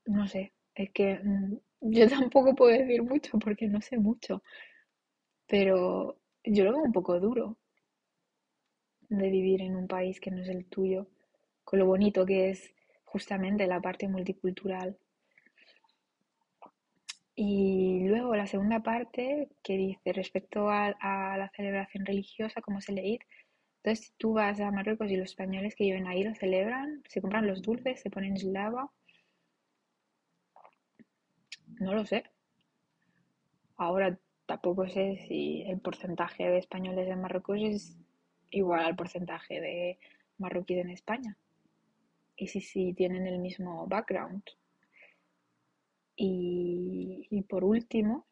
No 0.06 0.28
sé, 0.28 0.52
es 0.76 0.92
que 0.92 1.18
mm, 1.24 1.56
yo 1.80 2.10
tampoco 2.10 2.54
puedo 2.56 2.78
decir 2.78 3.04
mucho 3.04 3.40
porque 3.40 3.68
no 3.70 3.80
sé 3.80 3.98
mucho, 3.98 4.44
pero 5.48 6.18
yo 6.44 6.66
lo 6.66 6.74
veo 6.74 6.84
un 6.84 6.92
poco 6.92 7.22
duro 7.22 7.58
de 9.08 9.30
vivir 9.30 9.62
en 9.62 9.78
un 9.78 9.88
país 9.88 10.20
que 10.20 10.32
no 10.32 10.42
es 10.42 10.50
el 10.50 10.66
tuyo, 10.66 11.08
con 11.64 11.80
lo 11.80 11.86
bonito 11.86 12.26
que 12.26 12.50
es 12.50 12.75
justamente 13.06 13.68
la 13.68 13.82
parte 13.82 14.08
multicultural. 14.08 14.98
Y 17.36 18.08
luego 18.08 18.36
la 18.36 18.48
segunda 18.48 18.82
parte 18.82 19.50
que 19.64 19.78
dice 19.78 20.14
respecto 20.14 20.70
a, 20.70 20.90
la 21.38 21.52
celebración 21.56 22.06
religiosa, 22.06 22.62
cómo 22.62 22.82
se 22.82 22.94
le. 22.94 23.20
Entonces, 23.84 24.14
tú 24.18 24.34
vas 24.34 24.60
a 24.60 24.72
Marruecos 24.72 25.12
y 25.12 25.18
los 25.18 25.30
españoles 25.30 25.76
que 25.76 25.86
viven 25.86 26.08
ahí 26.08 26.24
lo 26.24 26.34
celebran, 26.36 27.04
se 27.08 27.22
compran 27.22 27.48
los 27.48 27.62
dulces, 27.62 28.02
se 28.02 28.10
ponen 28.10 28.36
lava, 28.54 28.92
no 31.80 31.94
lo 31.94 32.06
sé. 32.06 32.24
Ahora 33.78 34.18
tampoco 34.46 34.88
sé 34.88 35.18
si 35.28 35.64
el 35.64 35.80
porcentaje 35.80 36.44
de 36.50 36.58
españoles 36.60 37.08
en 37.10 37.22
Marruecos 37.22 37.60
es 37.62 37.98
igual 38.52 38.86
al 38.86 38.96
porcentaje 38.96 39.60
de 39.60 40.00
marroquíes 40.38 40.86
en 40.86 40.92
España. 40.92 41.38
Y 42.38 42.48
si, 42.48 42.62
si 42.62 42.94
tienen 42.94 43.28
el 43.28 43.40
mismo 43.40 43.88
background. 43.88 44.44
Y, 46.18 47.26
y 47.30 47.44
por 47.44 47.64
último, 47.64 48.28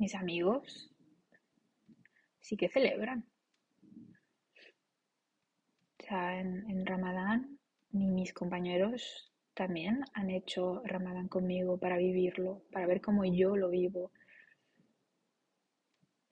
mis 0.00 0.16
amigos 0.16 0.90
sí 2.40 2.56
que 2.56 2.68
celebran. 2.68 3.24
En, 6.10 6.68
en 6.68 6.84
Ramadán, 6.84 7.58
ni 7.92 8.06
mis 8.08 8.34
compañeros 8.34 9.32
también 9.54 10.04
han 10.12 10.28
hecho 10.28 10.82
Ramadán 10.84 11.28
conmigo 11.28 11.78
para 11.78 11.96
vivirlo, 11.96 12.64
para 12.72 12.86
ver 12.86 13.00
cómo 13.00 13.24
yo 13.24 13.56
lo 13.56 13.70
vivo. 13.70 14.10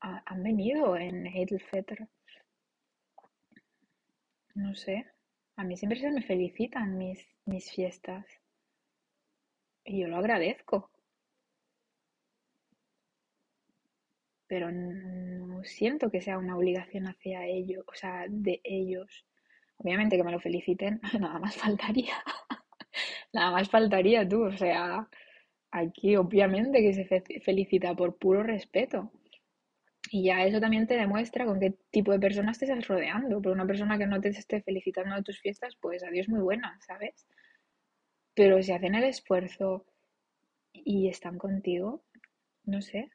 Ha- 0.01 0.25
han 0.27 0.43
venido 0.43 0.97
en 0.97 1.25
Eid 1.29 1.53
al-Fitr, 1.53 2.09
no 4.55 4.75
sé. 4.75 5.07
A 5.59 5.63
mí 5.63 5.77
siempre 5.77 6.01
se 6.01 6.11
me 6.11 6.23
felicitan 6.23 6.97
mis, 6.97 7.21
mis 7.45 7.71
fiestas 7.71 8.25
y 9.85 9.99
yo 10.01 10.07
lo 10.07 10.19
agradezco, 10.19 10.89
pero 14.47 14.71
no 14.73 15.63
siento 15.65 16.11
que 16.11 16.21
sea 16.23 16.39
una 16.39 16.57
obligación 16.57 17.07
hacia 17.07 17.47
ellos, 17.47 17.85
o 17.87 17.95
sea, 17.95 18.25
de 18.29 18.61
ellos. 18.65 19.25
Obviamente 19.79 20.17
que 20.17 20.25
me 20.25 20.33
lo 20.33 20.41
feliciten, 20.41 21.01
nada 21.21 21.39
más 21.39 21.57
faltaría, 21.57 22.15
nada 23.33 23.51
más 23.53 23.69
faltaría 23.71 24.29
tú, 24.29 24.45
o 24.45 24.57
sea, 24.57 25.09
aquí 25.71 26.17
obviamente 26.17 26.81
que 26.83 26.95
se 26.95 27.05
fe- 27.07 27.41
felicita 27.43 27.95
por 27.95 28.17
puro 28.19 28.43
respeto. 28.43 29.13
Y 30.11 30.25
ya 30.25 30.45
eso 30.45 30.61
también 30.61 30.89
te 30.89 30.97
demuestra 30.97 31.45
con 31.47 31.61
qué 31.61 31.71
tipo 31.93 32.11
de 32.11 32.19
personas 32.19 32.59
te 32.59 32.65
estás 32.65 32.89
rodeando. 32.89 33.41
Por 33.41 33.53
una 33.53 33.65
persona 33.67 33.97
que 33.97 34.07
no 34.09 34.21
te 34.21 34.31
esté 34.31 34.61
felicitando 34.61 35.15
de 35.15 35.23
tus 35.23 35.39
fiestas, 35.41 35.77
pues 35.81 36.03
adiós 36.03 36.29
muy 36.29 36.41
buena, 36.41 36.77
¿sabes? 36.85 37.27
Pero 38.35 38.63
si 38.63 38.73
hacen 38.73 38.95
el 38.95 39.05
esfuerzo 39.05 39.85
y 40.73 41.09
están 41.09 41.39
contigo, 41.39 42.05
no 42.65 42.83
sé. 42.83 43.11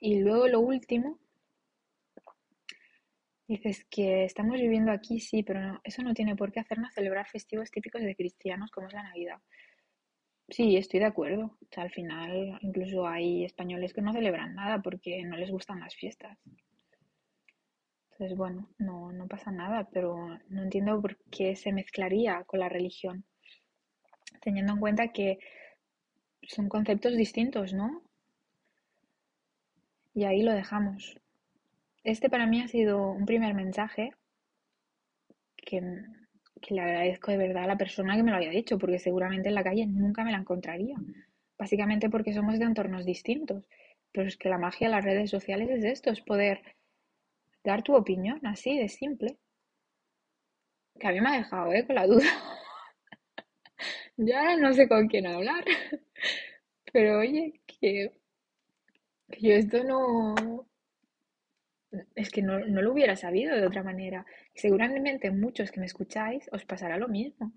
Y 0.00 0.18
luego 0.18 0.48
lo 0.48 0.58
último, 0.58 1.20
dices 3.48 3.84
que 3.90 4.24
estamos 4.24 4.60
viviendo 4.60 4.92
aquí, 4.92 5.18
sí, 5.18 5.42
pero 5.42 5.60
no- 5.60 5.80
eso 5.82 6.02
no 6.04 6.14
tiene 6.14 6.36
por 6.36 6.52
qué 6.52 6.60
hacernos 6.60 6.94
celebrar 6.94 7.26
festivos 7.26 7.68
típicos 7.72 8.00
de 8.02 8.14
cristianos 8.14 8.70
como 8.70 8.86
es 8.86 8.92
la 8.92 9.02
Navidad. 9.02 9.38
Sí, 10.48 10.76
estoy 10.76 11.00
de 11.00 11.06
acuerdo. 11.06 11.56
Al 11.76 11.90
final 11.90 12.58
incluso 12.62 13.06
hay 13.06 13.44
españoles 13.44 13.92
que 13.92 14.02
no 14.02 14.12
celebran 14.12 14.54
nada 14.54 14.80
porque 14.82 15.22
no 15.24 15.36
les 15.36 15.50
gustan 15.50 15.80
las 15.80 15.94
fiestas. 15.94 16.38
Entonces, 18.12 18.36
bueno, 18.36 18.68
no, 18.78 19.12
no 19.12 19.28
pasa 19.28 19.52
nada, 19.52 19.88
pero 19.92 20.38
no 20.48 20.62
entiendo 20.62 21.00
por 21.00 21.16
qué 21.30 21.54
se 21.54 21.72
mezclaría 21.72 22.42
con 22.44 22.60
la 22.60 22.68
religión, 22.68 23.24
teniendo 24.40 24.72
en 24.72 24.80
cuenta 24.80 25.12
que 25.12 25.38
son 26.42 26.68
conceptos 26.68 27.16
distintos, 27.16 27.72
¿no? 27.74 28.02
Y 30.14 30.24
ahí 30.24 30.42
lo 30.42 30.52
dejamos. 30.52 31.16
Este 32.02 32.28
para 32.28 32.46
mí 32.46 32.60
ha 32.60 32.68
sido 32.68 33.10
un 33.12 33.24
primer 33.24 33.54
mensaje 33.54 34.10
que, 35.56 35.80
que 36.60 36.74
le 36.74 36.80
agradezco 36.82 37.30
de 37.30 37.38
verdad 37.38 37.64
a 37.64 37.68
la 37.68 37.78
persona 37.78 38.16
que 38.16 38.22
me 38.22 38.30
lo 38.30 38.36
había 38.36 38.50
dicho, 38.50 38.78
porque 38.78 38.98
seguramente 38.98 39.48
en 39.48 39.54
la 39.54 39.64
calle 39.64 39.86
nunca 39.86 40.24
me 40.24 40.32
la 40.32 40.38
encontraría. 40.38 40.96
Básicamente 41.58 42.10
porque 42.10 42.32
somos 42.34 42.58
de 42.58 42.64
entornos 42.66 43.04
distintos. 43.04 43.64
Pero 44.12 44.28
es 44.28 44.36
que 44.36 44.48
la 44.48 44.58
magia 44.58 44.88
de 44.88 44.94
las 44.94 45.04
redes 45.04 45.30
sociales 45.30 45.68
es 45.70 45.84
esto, 45.84 46.10
es 46.10 46.20
poder 46.22 46.62
dar 47.62 47.84
tu 47.84 47.94
opinión 47.94 48.44
así 48.46 48.76
de 48.76 48.88
simple. 48.88 49.38
Que 51.00 51.06
a 51.08 51.12
mí 51.12 51.20
me 51.20 51.28
ha 51.30 51.38
dejado, 51.38 51.72
¿eh? 51.72 51.84
Con 51.86 51.94
la 51.96 52.06
duda. 52.06 52.26
Ya 54.16 54.56
no 54.56 54.72
sé 54.74 54.88
con 54.88 55.08
quién 55.08 55.26
hablar. 55.26 55.64
Pero 56.92 57.20
oye, 57.20 57.60
que, 57.66 58.12
que 59.30 59.40
yo 59.40 59.52
esto 59.54 59.84
no, 59.84 60.34
es 62.14 62.30
que 62.30 62.42
no, 62.42 62.58
no 62.60 62.82
lo 62.82 62.92
hubiera 62.92 63.16
sabido 63.16 63.54
de 63.56 63.66
otra 63.66 63.82
manera. 63.82 64.26
Seguramente 64.54 65.30
muchos 65.30 65.70
que 65.70 65.80
me 65.80 65.86
escucháis 65.86 66.48
os 66.52 66.64
pasará 66.64 66.96
lo 66.98 67.08
mismo, 67.08 67.52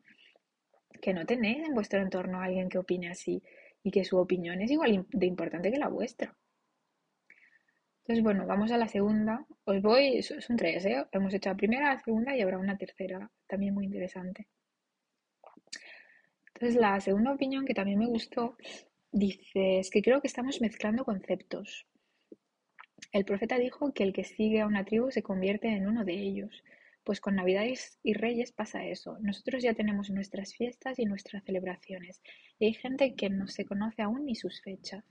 que 1.01 1.13
no 1.13 1.25
tenéis 1.25 1.67
en 1.67 1.73
vuestro 1.73 1.99
entorno 2.01 2.39
a 2.39 2.45
alguien 2.45 2.69
que 2.69 2.77
opine 2.77 3.09
así 3.09 3.43
y 3.83 3.91
que 3.91 4.05
su 4.05 4.17
opinión 4.17 4.61
es 4.61 4.71
igual 4.71 5.05
de 5.11 5.25
importante 5.25 5.71
que 5.71 5.77
la 5.79 5.89
vuestra. 5.89 6.35
Entonces, 8.03 8.23
bueno, 8.23 8.45
vamos 8.45 8.71
a 8.71 8.77
la 8.77 8.87
segunda. 8.87 9.43
Os 9.63 9.81
voy, 9.81 10.21
so- 10.21 10.39
son 10.39 10.55
tres, 10.55 10.85
¿eh? 10.85 11.03
Hemos 11.11 11.33
hecho 11.33 11.49
la 11.49 11.55
primera, 11.57 11.93
la 11.95 11.99
segunda 11.99 12.35
y 12.35 12.41
habrá 12.41 12.59
una 12.59 12.77
tercera, 12.77 13.31
también 13.47 13.73
muy 13.73 13.85
interesante. 13.85 14.47
Entonces, 16.53 16.79
la 16.79 16.99
segunda 17.01 17.33
opinión 17.33 17.65
que 17.65 17.73
también 17.73 17.99
me 17.99 18.05
gustó, 18.07 18.55
dice, 19.11 19.79
es 19.79 19.89
que 19.89 20.01
creo 20.01 20.21
que 20.21 20.27
estamos 20.27 20.61
mezclando 20.61 21.03
conceptos. 21.03 21.87
El 23.11 23.25
profeta 23.25 23.57
dijo 23.57 23.93
que 23.93 24.03
el 24.03 24.13
que 24.13 24.23
sigue 24.23 24.61
a 24.61 24.67
una 24.67 24.85
tribu 24.85 25.11
se 25.11 25.23
convierte 25.23 25.67
en 25.67 25.87
uno 25.87 26.05
de 26.05 26.13
ellos. 26.13 26.63
Pues 27.03 27.19
con 27.19 27.35
Navidades 27.35 27.99
y 28.03 28.13
Reyes 28.13 28.51
pasa 28.51 28.85
eso. 28.85 29.17
Nosotros 29.19 29.63
ya 29.63 29.73
tenemos 29.73 30.09
nuestras 30.09 30.53
fiestas 30.53 30.99
y 30.99 31.05
nuestras 31.05 31.43
celebraciones. 31.43 32.21
Y 32.59 32.65
hay 32.65 32.73
gente 32.73 33.15
que 33.15 33.29
no 33.29 33.47
se 33.47 33.65
conoce 33.65 34.01
aún 34.01 34.25
ni 34.25 34.35
sus 34.35 34.61
fechas. 34.61 35.03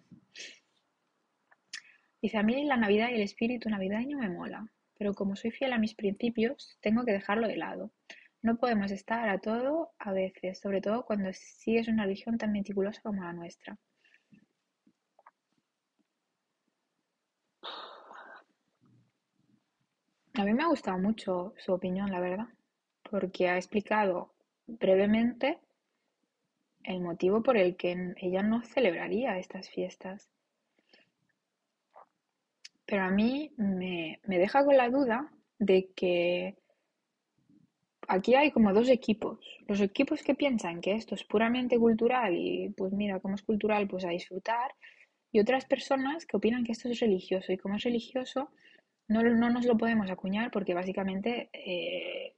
Dice, 2.23 2.39
a 2.39 2.43
mí 2.43 2.65
la 2.65 2.77
Navidad 2.77 3.11
y 3.11 3.15
el 3.15 3.23
espíritu 3.23 3.69
navideño 3.71 4.19
me 4.19 4.29
mola, 4.29 4.71
pero 4.99 5.15
como 5.15 5.37
soy 5.37 5.51
fiel 5.51 5.73
a 5.73 5.79
mis 5.79 5.95
principios, 5.95 6.77
tengo 6.81 7.05
que 7.05 7.13
dejarlo 7.13 7.49
de 7.49 7.57
lado. 7.57 7.93
No 8.43 8.57
podemos 8.57 8.91
estar 8.91 9.29
a 9.29 9.39
todo 9.39 9.91
a 9.99 10.13
veces, 10.13 10.61
sobre 10.61 10.81
todo 10.81 11.05
cuando 11.05 11.31
sigues 11.33 11.89
una 11.89 12.05
religión 12.05 12.39
tan 12.39 12.53
meticulosa 12.53 13.03
como 13.03 13.23
la 13.23 13.33
nuestra. 13.33 13.79
A 20.35 20.45
mí 20.45 20.53
me 20.55 20.63
ha 20.63 20.69
gustado 20.69 20.99
mucho 20.99 21.55
su 21.59 21.73
opinión, 21.73 22.11
la 22.11 22.21
verdad, 22.21 22.47
porque 23.11 23.49
ha 23.49 23.57
explicado 23.57 24.33
brevemente 24.67 25.59
el 26.85 27.01
motivo 27.01 27.43
por 27.43 27.57
el 27.57 27.77
que 27.77 28.15
ella 28.17 28.43
no 28.43 28.63
celebraría 28.63 29.39
estas 29.39 29.69
fiestas. 29.69 30.29
Pero 32.87 33.03
a 33.03 33.11
mí 33.11 33.53
me, 33.57 34.21
me 34.25 34.39
deja 34.39 34.65
con 34.65 34.77
la 34.77 34.89
duda 34.89 35.31
de 35.59 35.91
que 35.95 36.57
aquí 38.09 38.35
hay 38.35 38.51
como 38.51 38.73
dos 38.73 38.89
equipos. 38.89 39.39
Los 39.67 39.81
equipos 39.81 40.23
que 40.23 40.35
piensan 40.35 40.81
que 40.81 40.95
esto 40.95 41.15
es 41.15 41.25
puramente 41.25 41.79
cultural 41.79 42.35
y 42.37 42.71
pues 42.71 42.93
mira, 42.93 43.21
como 43.21 43.35
es 43.35 43.43
cultural, 43.43 43.87
pues 43.89 44.05
a 44.05 44.11
disfrutar. 44.11 44.73
Y 45.33 45.39
otras 45.39 45.65
personas 45.65 46.27
que 46.27 46.37
opinan 46.37 46.65
que 46.65 46.73
esto 46.73 46.89
es 46.89 46.99
religioso 46.99 47.53
y 47.53 47.59
como 47.59 47.77
es 47.77 47.85
religioso, 47.85 48.51
no, 49.11 49.25
no 49.25 49.51
nos 49.51 49.67
lo 49.67 49.77
podemos 49.77 50.09
acuñar 50.09 50.53
porque 50.53 50.73
básicamente 50.73 51.51
eh, 51.53 52.37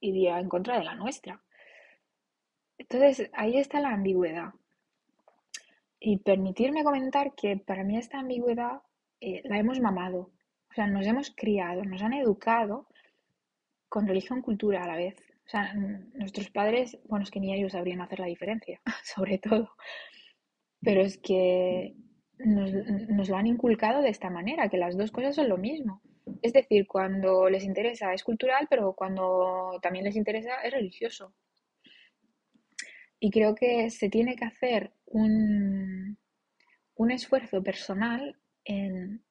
iría 0.00 0.40
en 0.40 0.48
contra 0.48 0.76
de 0.76 0.84
la 0.84 0.96
nuestra. 0.96 1.40
Entonces, 2.76 3.30
ahí 3.32 3.56
está 3.56 3.80
la 3.80 3.90
ambigüedad. 3.90 4.54
Y 6.00 6.18
permitirme 6.18 6.82
comentar 6.82 7.34
que 7.36 7.56
para 7.56 7.84
mí 7.84 7.96
esta 7.96 8.18
ambigüedad 8.18 8.82
eh, 9.20 9.42
la 9.44 9.58
hemos 9.58 9.78
mamado. 9.78 10.32
O 10.68 10.74
sea, 10.74 10.88
nos 10.88 11.06
hemos 11.06 11.30
criado, 11.30 11.84
nos 11.84 12.02
han 12.02 12.14
educado 12.14 12.88
con 13.88 14.08
religión 14.08 14.42
cultura 14.42 14.82
a 14.82 14.88
la 14.88 14.96
vez. 14.96 15.14
O 15.46 15.48
sea, 15.48 15.74
nuestros 15.74 16.50
padres, 16.50 16.98
bueno, 17.04 17.22
es 17.22 17.30
que 17.30 17.38
ni 17.38 17.54
ellos 17.54 17.70
sabrían 17.70 18.00
hacer 18.00 18.18
la 18.18 18.26
diferencia, 18.26 18.80
sobre 19.04 19.38
todo. 19.38 19.70
Pero 20.80 21.02
es 21.02 21.18
que 21.18 21.94
nos, 22.44 22.72
nos, 23.08 23.28
lo 23.28 23.36
han 23.36 23.46
inculcado 23.46 24.02
de 24.02 24.10
esta 24.10 24.30
manera, 24.30 24.68
que 24.68 24.76
las 24.78 24.96
dos 24.96 25.10
cosas 25.10 25.34
son 25.34 25.48
lo 25.48 25.58
mismo. 25.58 26.02
Es 26.40 26.52
decir, 26.52 26.86
cuando 26.86 27.48
les 27.48 27.64
interesa 27.64 28.12
es 28.14 28.22
cultural, 28.24 28.66
pero 28.70 28.92
cuando 28.94 29.78
también 29.82 30.04
les 30.04 30.16
interesa 30.16 30.54
es 30.62 30.72
religioso. 30.72 31.34
Y 33.18 33.30
creo 33.30 33.54
que 33.54 33.90
se 33.90 34.08
tiene 34.08 34.34
que 34.36 34.44
hacer 34.44 34.92
un, 35.06 36.18
un 36.96 37.10
esfuerzo 37.10 37.62
personal 37.62 38.36
en 38.64 39.22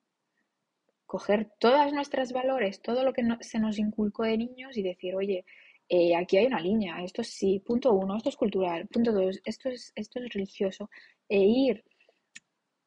coger 1.05 1.51
todas 1.59 1.91
nuestras 1.91 2.31
valores, 2.31 2.81
todo 2.81 3.03
lo 3.03 3.11
que 3.11 3.23
se 3.41 3.59
nos 3.59 3.77
inculcó 3.77 4.23
de 4.23 4.37
niños 4.37 4.77
y 4.77 4.81
decir, 4.83 5.13
oye, 5.15 5.45
eh, 5.89 6.15
aquí 6.15 6.37
hay 6.37 6.45
una 6.45 6.61
línea, 6.61 7.03
esto 7.03 7.21
sí, 7.21 7.61
punto 7.65 7.91
uno, 7.91 8.15
esto 8.15 8.29
es 8.29 8.37
cultural, 8.37 8.87
punto 8.87 9.11
dos, 9.11 9.41
esto 9.43 9.67
es, 9.67 9.91
esto 9.95 10.19
es 10.23 10.33
religioso, 10.33 10.89
e 11.27 11.39
ir 11.39 11.83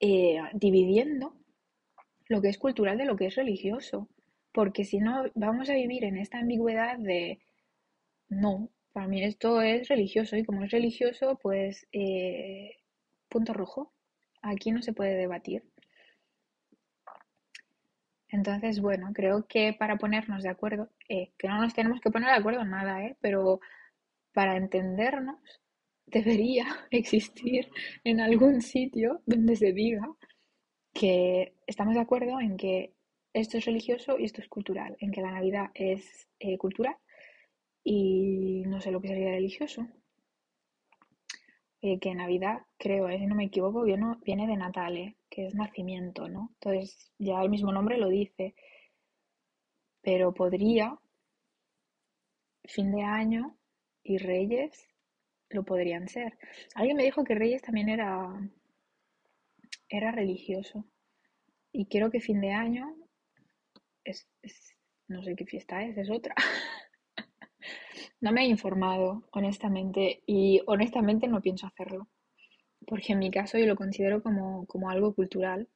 eh, 0.07 0.39
dividiendo 0.53 1.35
lo 2.29 2.43
que 2.43 2.51
es 2.51 2.59
cultural 2.59 2.99
de 2.99 3.07
lo 3.07 3.17
que 3.17 3.25
es 3.25 3.37
religioso, 3.37 4.07
porque 4.53 4.85
si 4.85 4.99
no 4.99 5.25
vamos 5.35 5.71
a 5.71 5.75
vivir 5.75 6.05
en 6.05 6.19
esta 6.19 6.39
ambigüedad 6.41 6.99
de, 6.99 7.41
no, 8.29 8.69
para 8.93 9.09
mí 9.09 9.25
esto 9.25 9.63
es 9.63 9.89
religioso 9.89 10.37
y 10.37 10.45
como 10.45 10.63
es 10.63 10.71
religioso, 10.73 11.39
pues 11.41 11.87
eh, 11.93 12.77
punto 13.31 13.55
rojo, 13.55 13.95
aquí 14.43 14.73
no 14.73 14.83
se 14.83 14.93
puede 14.93 15.17
debatir. 15.17 15.65
Entonces, 18.29 18.83
bueno, 18.83 19.11
creo 19.15 19.47
que 19.47 19.73
para 19.73 19.97
ponernos 19.97 20.43
de 20.43 20.51
acuerdo, 20.51 20.91
eh, 21.09 21.33
que 21.39 21.49
no 21.49 21.63
nos 21.63 21.73
tenemos 21.73 22.03
que 22.03 22.11
poner 22.11 22.29
de 22.29 22.37
acuerdo 22.37 22.61
en 22.61 22.71
nada, 22.71 23.03
¿eh? 23.07 23.17
pero 23.23 23.61
para 24.35 24.59
entendernos 24.59 25.63
debería 26.07 26.67
existir 26.91 27.71
en 28.05 28.21
algún 28.21 28.61
sitio 28.63 29.23
donde 29.27 29.57
se 29.57 29.73
diga 29.73 30.07
que 30.93 31.55
estamos 31.67 31.95
de 31.95 32.01
acuerdo 32.01 32.41
en 32.41 32.57
que 32.57 32.95
esto 33.33 33.59
es 33.59 33.65
religioso 33.65 34.17
y 34.19 34.25
esto 34.25 34.41
es 34.41 34.49
cultural, 34.49 34.97
en 35.01 35.11
que 35.11 35.21
la 35.21 35.33
Navidad 35.33 35.71
es 35.75 36.29
eh, 36.39 36.57
cultural 36.57 36.97
y 37.83 38.63
no 38.67 38.81
sé 38.81 38.91
lo 38.91 39.01
que 39.01 39.09
sería 39.09 39.31
religioso. 39.31 39.87
Eh, 41.83 41.99
que 41.99 42.15
Navidad, 42.15 42.63
creo, 42.79 43.09
si 43.11 43.27
no 43.27 43.35
me 43.35 43.45
equivoco, 43.45 43.83
viene, 43.83 44.17
viene 44.25 44.47
de 44.47 44.57
Natale, 44.57 45.17
que 45.29 45.47
es 45.47 45.55
nacimiento, 45.55 46.29
¿no? 46.29 46.51
Entonces 46.55 47.13
ya 47.19 47.43
el 47.43 47.51
mismo 47.51 47.73
nombre 47.73 47.99
lo 47.99 48.09
dice, 48.09 48.55
pero 50.01 50.33
podría, 50.33 50.99
fin 52.65 52.91
de 52.91 53.03
año 53.03 53.59
y 54.03 54.17
Reyes 54.17 54.94
lo 55.55 55.65
podrían 55.65 56.09
ser. 56.09 56.37
Alguien 56.75 56.97
me 56.97 57.05
dijo 57.05 57.25
que 57.25 57.35
Reyes 57.35 57.63
también 57.63 57.89
era, 57.89 58.29
era 59.89 60.13
religioso. 60.13 60.85
Y 61.73 61.87
creo 61.87 62.11
que 62.11 62.21
fin 62.21 62.41
de 62.41 62.53
año 62.53 62.95
es, 64.05 64.29
no 65.09 65.23
sé 65.23 65.35
qué 65.35 65.47
fiesta 65.47 65.83
es, 65.83 65.97
es 65.97 66.11
otra. 66.11 66.35
no 68.21 68.33
me 68.33 68.43
he 68.43 68.47
informado, 68.47 69.29
honestamente, 69.33 70.23
y 70.27 70.61
honestamente 70.67 71.27
no 71.29 71.41
pienso 71.41 71.67
hacerlo 71.67 72.09
porque 72.87 73.13
en 73.13 73.19
mi 73.19 73.31
caso 73.31 73.59
yo 73.59 73.67
lo 73.67 73.77
considero 73.77 74.23
como, 74.23 74.91
algo 74.91 75.15
cultural, 75.15 75.69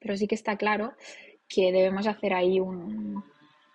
pero 0.00 0.16
sí 0.16 0.26
que 0.26 0.34
está 0.34 0.56
claro 0.56 0.94
que 1.48 1.72
debemos 1.72 2.06
hacer 2.06 2.32
ahí 2.32 2.60
un... 2.60 3.22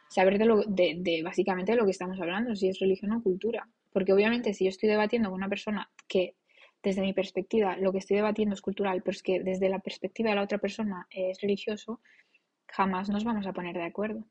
saber 0.10 0.38
de, 0.38 0.46
lo, 0.46 0.64
de, 0.64 1.22
básicamente 1.24 1.74
de 1.74 1.78
lo 1.78 1.86
que 1.86 1.92
estamos 1.92 2.20
hablando, 2.20 2.56
si 2.56 2.70
es 2.70 2.80
religión 2.80 3.14
o 3.14 3.24
cultura. 3.24 3.68
Porque 3.92 4.14
obviamente 4.14 4.54
si 4.54 4.66
yo 4.66 4.70
estoy 4.70 4.90
debatiendo 4.90 5.30
con 5.30 5.38
una 5.38 5.50
persona 5.50 5.90
que 6.08 6.36
desde 6.82 7.02
mi 7.02 7.14
perspectiva 7.14 7.78
lo 7.78 7.92
que 7.92 7.98
estoy 7.98 8.18
debatiendo 8.18 8.56
es 8.56 8.62
cultural, 8.62 9.02
pero 9.02 9.16
es 9.16 9.24
que 9.24 9.42
desde 9.42 9.70
la 9.70 9.80
perspectiva 9.80 10.30
de 10.30 10.36
la 10.36 10.44
otra 10.44 10.58
persona 10.58 11.08
es 11.10 11.42
religioso, 11.42 12.02
jamás 12.68 13.10
nos 13.10 13.24
vamos 13.24 13.46
a 13.48 13.54
poner 13.54 13.76
de 13.76 13.84
acuerdo. 13.84 14.24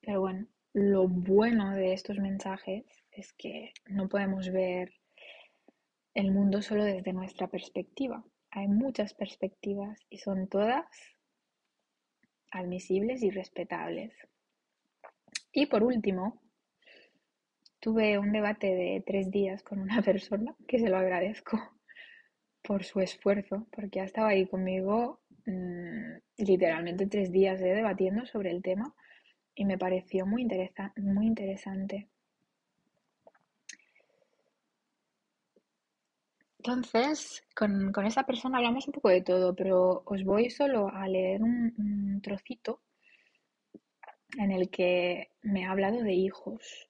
Pero 0.00 0.20
bueno, 0.20 0.46
lo 0.72 1.08
bueno 1.08 1.74
de 1.74 1.92
estos 1.92 2.18
mensajes 2.18 2.84
es 3.12 3.32
que 3.32 3.72
no 3.86 4.08
podemos 4.08 4.50
ver 4.50 4.92
el 6.14 6.32
mundo 6.32 6.62
solo 6.62 6.84
desde 6.84 7.12
nuestra 7.12 7.48
perspectiva. 7.48 8.24
Hay 8.50 8.66
muchas 8.68 9.14
perspectivas 9.14 9.98
y 10.08 10.18
son 10.18 10.48
todas 10.48 10.86
admisibles 12.50 13.22
y 13.22 13.30
respetables. 13.30 14.12
Y 15.52 15.66
por 15.66 15.82
último, 15.82 16.40
tuve 17.80 18.18
un 18.18 18.32
debate 18.32 18.68
de 18.68 19.02
tres 19.06 19.30
días 19.30 19.62
con 19.62 19.80
una 19.80 20.02
persona 20.02 20.54
que 20.68 20.78
se 20.78 20.88
lo 20.88 20.98
agradezco 20.98 21.58
por 22.62 22.84
su 22.84 23.00
esfuerzo, 23.00 23.66
porque 23.70 24.00
ha 24.00 24.04
estado 24.04 24.28
ahí 24.28 24.46
conmigo 24.46 25.20
mm, 25.46 26.18
literalmente 26.38 27.06
tres 27.06 27.32
días 27.32 27.60
eh, 27.60 27.74
debatiendo 27.74 28.26
sobre 28.26 28.50
el 28.50 28.62
tema 28.62 28.94
y 29.54 29.64
me 29.64 29.78
pareció 29.78 30.26
muy, 30.26 30.46
muy 30.96 31.26
interesante. 31.26 32.08
Entonces, 36.62 37.42
con, 37.56 37.90
esa 38.06 38.24
persona 38.24 38.58
hablamos 38.58 38.86
un 38.86 38.92
poco 38.92 39.08
de 39.08 39.22
todo, 39.22 39.54
pero 39.54 40.02
os 40.04 40.22
voy 40.24 40.50
solo 40.50 40.88
a 40.88 41.08
leer 41.08 41.42
un, 41.42 42.20
trocito 42.22 42.82
en 44.36 44.52
el 44.52 44.68
que 44.68 45.30
me 45.42 45.64
ha 45.64 45.70
hablado 45.70 46.02
de 46.02 46.12
hijos. 46.12 46.89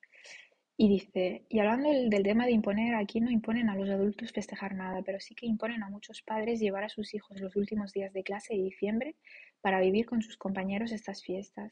Y 0.83 0.89
dice, 0.89 1.45
y 1.51 1.59
hablando 1.59 1.91
del, 1.91 2.23
tema 2.23 2.47
de 2.47 2.53
imponer, 2.53 2.95
aquí 2.95 3.21
no 3.21 3.31
imponen 3.31 3.69
a 3.69 3.77
los 3.77 3.91
adultos 3.91 4.33
festejar 4.33 4.75
nada, 4.75 5.03
pero 5.03 5.21
sí 5.21 5.35
que 5.35 5.45
imponen 5.45 5.83
a 5.83 5.91
muchos 5.91 6.23
padres 6.23 6.59
llevar 6.59 6.85
a 6.85 6.89
sus 6.89 7.13
hijos 7.13 7.39
los 7.39 7.55
últimos 7.55 7.93
días 7.93 8.15
de 8.15 8.23
clase 8.23 8.55
de 8.55 8.63
diciembre 8.63 9.15
para 9.61 9.79
vivir 9.79 10.07
con 10.07 10.23
sus 10.23 10.39
compañeros 10.39 10.91
estas 10.91 11.23
fiestas. 11.23 11.71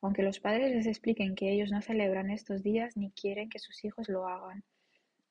Aunque 0.00 0.22
los 0.22 0.40
padres 0.40 0.74
les 0.74 0.86
expliquen 0.86 1.34
que 1.34 1.52
ellos 1.52 1.70
no 1.70 1.82
celebran 1.82 2.30
estos 2.30 2.62
días 2.62 2.96
ni 2.96 3.10
quieren 3.10 3.50
que 3.50 3.58
sus 3.58 3.84
hijos 3.84 4.08
lo 4.08 4.26
hagan. 4.26 4.64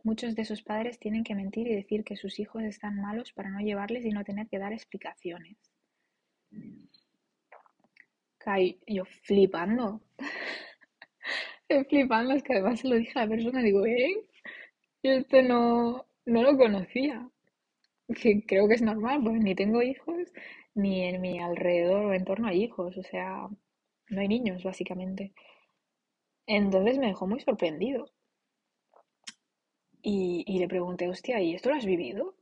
Muchos 0.04 0.36
de 0.36 0.44
esos 0.44 0.62
padres 0.62 1.00
tienen 1.00 1.24
que 1.24 1.34
mentir 1.34 1.66
y 1.66 1.74
decir 1.74 2.04
que 2.04 2.18
sus 2.18 2.38
hijos 2.38 2.62
están 2.62 3.02
malos 3.02 3.34
para 3.34 3.50
no 3.50 3.60
llevarles 3.60 4.06
y 4.06 4.10
no 4.10 4.24
tener 4.24 4.46
que 4.46 4.60
dar 4.60 4.72
explicaciones. 4.72 5.58
yo 8.86 9.06
flipando. 9.24 10.02
flipando, 11.90 12.34
es 12.34 12.44
que 12.44 12.54
además 12.54 12.80
se 12.80 12.88
lo 12.88 12.96
dije 12.96 13.18
a 13.20 13.24
la 13.24 13.30
persona, 13.30 13.62
digo, 13.62 13.86
¿eh? 13.86 14.16
Yo 15.04 15.12
esto 15.14 15.42
no, 15.42 16.06
no 16.26 16.44
lo 16.44 16.58
conocía. 16.58 17.30
que 18.22 18.46
creo 18.46 18.68
que 18.68 18.76
es 18.76 18.82
normal, 18.82 19.22
pues 19.24 19.42
ni 19.42 19.56
tengo 19.56 19.82
hijos, 19.84 20.34
ni 20.76 21.04
en 21.04 21.22
mi 21.22 21.40
alrededor 21.40 22.06
o 22.08 22.14
entorno 22.14 22.48
hay 22.48 22.64
hijos, 22.66 22.98
o 22.98 23.04
sea, 23.04 23.48
no 24.10 24.22
hay 24.22 24.28
niños, 24.30 24.64
básicamente. 24.64 25.34
Entonces 26.48 26.98
me 26.98 27.06
dejó 27.06 27.28
muy 27.28 27.40
sorprendido. 27.40 28.10
Y, 30.02 30.44
y 30.48 30.60
le 30.60 30.68
pregunté, 30.70 31.10
hostia, 31.10 31.42
¿y 31.42 31.54
esto 31.54 31.70
lo 31.70 31.76
has 31.76 31.86
vivido? 31.86 32.36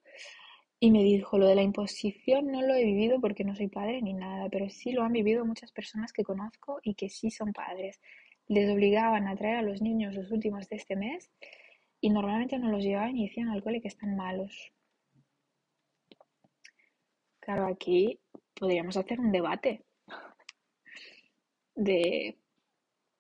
Y 0.80 0.92
me 0.92 1.04
dijo, 1.04 1.38
lo 1.38 1.48
de 1.48 1.56
la 1.56 1.64
imposición 1.64 2.52
no 2.52 2.62
lo 2.62 2.76
he 2.76 2.86
vivido 2.86 3.22
porque 3.22 3.44
no 3.46 3.56
soy 3.56 3.68
padre 3.70 4.02
ni 4.02 4.14
nada, 4.14 4.50
pero 4.52 4.70
sí 4.70 4.92
lo 4.94 5.04
han 5.04 5.14
vivido 5.14 5.46
muchas 5.46 5.72
personas 5.72 6.14
que 6.14 6.24
conozco 6.24 6.80
y 6.84 6.96
que 6.96 7.10
sí 7.10 7.32
son 7.32 7.54
padres. 7.54 8.02
Les 8.48 8.70
obligaban 8.70 9.28
a 9.28 9.36
traer 9.36 9.58
a 9.58 9.62
los 9.62 9.82
niños 9.82 10.16
los 10.16 10.32
últimos 10.32 10.68
de 10.70 10.76
este 10.76 10.96
mes 10.96 11.32
y 12.02 12.10
normalmente 12.10 12.58
no 12.58 12.70
los 12.70 12.84
llevaban 12.84 13.16
y 13.16 13.28
decían 13.28 13.50
al 13.50 13.64
cole 13.64 13.82
que 13.82 13.88
están 13.88 14.16
malos. 14.16 14.74
Claro, 17.40 17.68
aquí 17.68 18.20
podríamos 18.54 18.98
hacer 18.98 19.20
un 19.20 19.32
debate 19.32 19.84
de, 21.76 22.38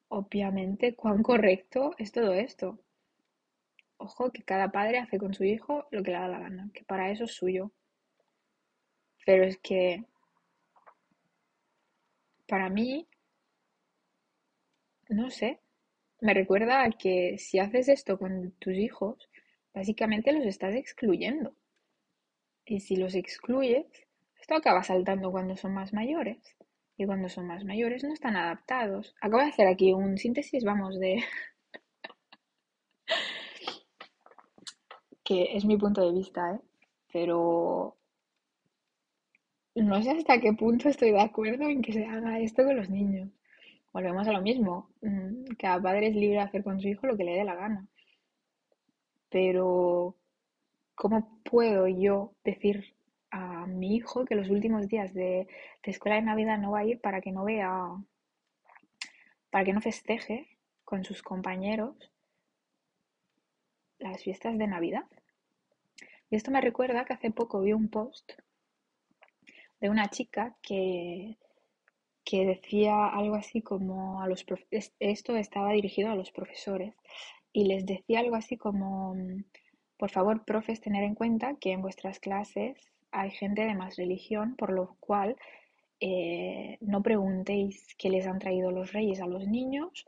obviamente, 0.10 0.96
cuán 0.96 1.24
correcto 1.24 1.96
es 1.98 2.12
todo 2.12 2.34
esto. 2.34 2.80
Ojo, 3.98 4.32
que 4.32 4.44
cada 4.44 4.72
padre 4.72 5.00
hace 5.00 5.18
con 5.18 5.34
su 5.34 5.44
hijo 5.46 5.88
lo 5.92 6.04
que 6.04 6.12
le 6.12 6.18
da 6.18 6.28
la 6.28 6.40
gana, 6.40 6.70
que 6.74 6.84
para 6.84 7.10
eso 7.10 7.24
es 7.24 7.34
suyo. 7.34 7.72
Pero 9.26 9.46
es 9.46 9.58
que, 9.60 10.04
para 12.48 12.70
mí, 12.70 13.08
no 15.14 15.30
sé, 15.30 15.60
me 16.22 16.34
recuerda 16.34 16.90
que 16.92 17.38
si 17.38 17.60
haces 17.60 17.90
esto 17.90 18.18
con 18.18 18.52
tus 18.60 18.74
hijos, 18.74 19.30
básicamente 19.74 20.32
los 20.32 20.46
estás 20.46 20.76
excluyendo. 20.76 21.54
Y 22.66 22.80
si 22.80 22.96
los 22.96 23.16
excluyes, 23.16 23.86
esto 24.40 24.56
acaba 24.56 24.84
saltando 24.84 25.32
cuando 25.32 25.58
son 25.58 25.74
más 25.74 25.94
mayores. 25.94 26.56
Y 26.98 27.06
cuando 27.06 27.28
son 27.28 27.48
más 27.48 27.66
mayores 27.66 28.04
no 28.04 28.14
están 28.14 28.36
adaptados. 28.36 29.16
Acabo 29.20 29.42
de 29.42 29.50
hacer 29.50 29.68
aquí 29.68 29.94
un 29.94 30.18
síntesis, 30.18 30.64
vamos, 30.64 31.00
de... 31.00 31.24
que 35.24 35.58
es 35.58 35.66
mi 35.66 35.78
punto 35.78 36.06
de 36.06 36.14
vista, 36.14 36.56
¿eh? 36.56 36.60
Pero 37.12 37.98
no 39.76 40.02
sé 40.02 40.12
hasta 40.12 40.40
qué 40.40 40.54
punto 40.54 40.90
estoy 40.90 41.12
de 41.12 41.22
acuerdo 41.22 41.64
en 41.64 41.82
que 41.82 41.94
se 41.94 42.06
haga 42.06 42.40
esto 42.40 42.64
con 42.64 42.78
los 42.78 42.90
niños. 42.90 43.30
Volvemos 43.94 44.28
a 44.28 44.34
lo 44.34 44.42
mismo. 44.42 44.90
mm, 45.02 45.56
Cada 45.58 45.82
padre 45.82 46.08
es 46.08 46.16
libre 46.16 46.36
de 46.40 46.44
hacer 46.44 46.64
con 46.66 46.82
su 46.82 46.90
hijo 46.90 47.08
lo 47.08 47.16
que 47.16 47.24
le 47.24 47.38
dé 47.38 47.46
la 47.46 47.56
gana. 47.56 47.88
Pero, 49.30 50.16
¿cómo 50.96 51.40
puedo 51.44 51.88
yo 51.88 52.34
decir 52.44 52.96
a 53.32 53.68
mi 53.68 53.96
hijo 53.96 54.26
que 54.26 54.36
los 54.36 54.50
últimos 54.50 54.88
días 54.88 55.14
de, 55.14 55.48
de 55.84 55.92
escuela 55.92 56.18
de 56.18 56.24
Navidad 56.24 56.60
no 56.60 56.72
va 56.72 56.80
a 56.80 56.86
ir 56.86 57.02
para 57.02 57.22
que 57.22 57.32
no 57.32 57.46
vea, 57.46 57.72
para 59.52 59.64
que 59.64 59.72
no 59.74 59.80
festeje 59.80 60.48
con 60.84 61.06
sus 61.06 61.22
compañeros 61.24 62.12
las 63.98 64.22
fiestas 64.22 64.56
de 64.60 64.68
Navidad? 64.68 65.06
Y 66.30 66.36
esto 66.36 66.52
me 66.52 66.60
recuerda 66.60 67.06
que 67.06 67.14
hace 67.14 67.32
poco 67.32 67.62
vi 67.62 67.72
un 67.72 67.88
post 67.88 68.34
de 69.80 69.90
una 69.90 70.10
chica 70.10 70.56
que, 70.64 71.38
que 72.24 72.46
decía 72.46 73.08
algo 73.08 73.36
así 73.36 73.62
como 73.62 74.22
a 74.22 74.28
los 74.28 74.46
esto 75.00 75.36
estaba 75.36 75.74
dirigido 75.74 76.10
a 76.10 76.16
los 76.16 76.32
profesores 76.32 76.96
y 77.52 77.66
les 77.66 77.86
decía 77.86 78.20
algo 78.20 78.36
así 78.36 78.58
como 78.58 79.14
mm, 79.16 79.44
por 80.04 80.12
favor, 80.12 80.44
profes, 80.44 80.82
tener 80.82 81.04
en 81.04 81.16
cuenta 81.16 81.56
que 81.56 81.72
en 81.72 81.82
vuestras 81.82 82.20
clases 82.20 82.78
hay 83.12 83.32
gente 83.32 83.64
de 83.64 83.74
más 83.74 83.96
religión, 83.96 84.56
por 84.58 84.74
lo 84.74 84.98
cual 85.00 85.38
eh, 86.02 86.78
no 86.82 87.02
preguntéis 87.02 87.96
qué 87.98 88.10
les 88.10 88.28
han 88.28 88.40
traído 88.40 88.70
los 88.70 88.92
reyes 88.92 89.22
a 89.22 89.28
los 89.28 89.48
niños, 89.48 90.06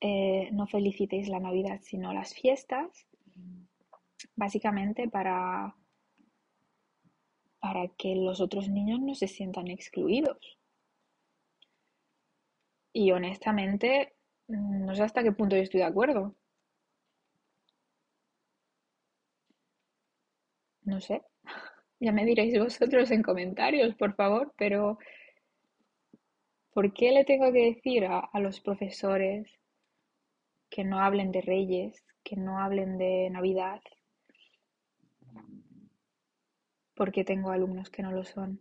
eh, 0.00 0.48
no 0.50 0.66
felicitéis 0.66 1.28
la 1.28 1.38
Navidad 1.38 1.78
sino 1.84 2.12
las 2.12 2.34
fiestas, 2.34 3.06
básicamente 4.34 5.08
para, 5.08 5.76
para 7.60 7.86
que 7.96 8.16
los 8.16 8.40
otros 8.40 8.68
niños 8.68 8.98
no 8.98 9.14
se 9.14 9.28
sientan 9.28 9.68
excluidos. 9.68 10.58
Y 12.94 13.12
honestamente, 13.12 14.14
mm, 14.48 14.86
no 14.86 14.94
sé 14.94 15.02
hasta 15.02 15.22
qué 15.22 15.32
punto 15.32 15.56
yo 15.56 15.62
estoy 15.62 15.80
de 15.80 15.86
acuerdo. 15.86 16.36
No 20.84 21.00
sé. 21.00 21.22
Ya 22.00 22.10
me 22.12 22.24
diréis 22.24 22.58
vosotros 22.58 23.10
en 23.12 23.22
comentarios, 23.22 23.94
por 23.94 24.14
favor, 24.16 24.52
pero 24.58 24.98
¿por 26.74 26.92
qué 26.92 27.12
le 27.12 27.24
tengo 27.24 27.50
que 27.50 27.64
decir 27.72 28.04
a, 28.04 28.18
a 28.18 28.38
los 28.38 28.60
profesores 28.60 29.48
que 30.70 30.82
no 30.82 30.98
hablen 30.98 31.30
de 31.30 31.40
Reyes, 31.40 32.04
que 32.24 32.34
no 32.34 32.58
hablen 32.58 32.98
de 32.98 33.30
Navidad, 33.30 33.80
porque 36.94 37.22
tengo 37.22 37.50
alumnos 37.50 37.90
que 37.90 38.02
no 38.02 38.12
lo 38.12 38.24
son? 38.24 38.58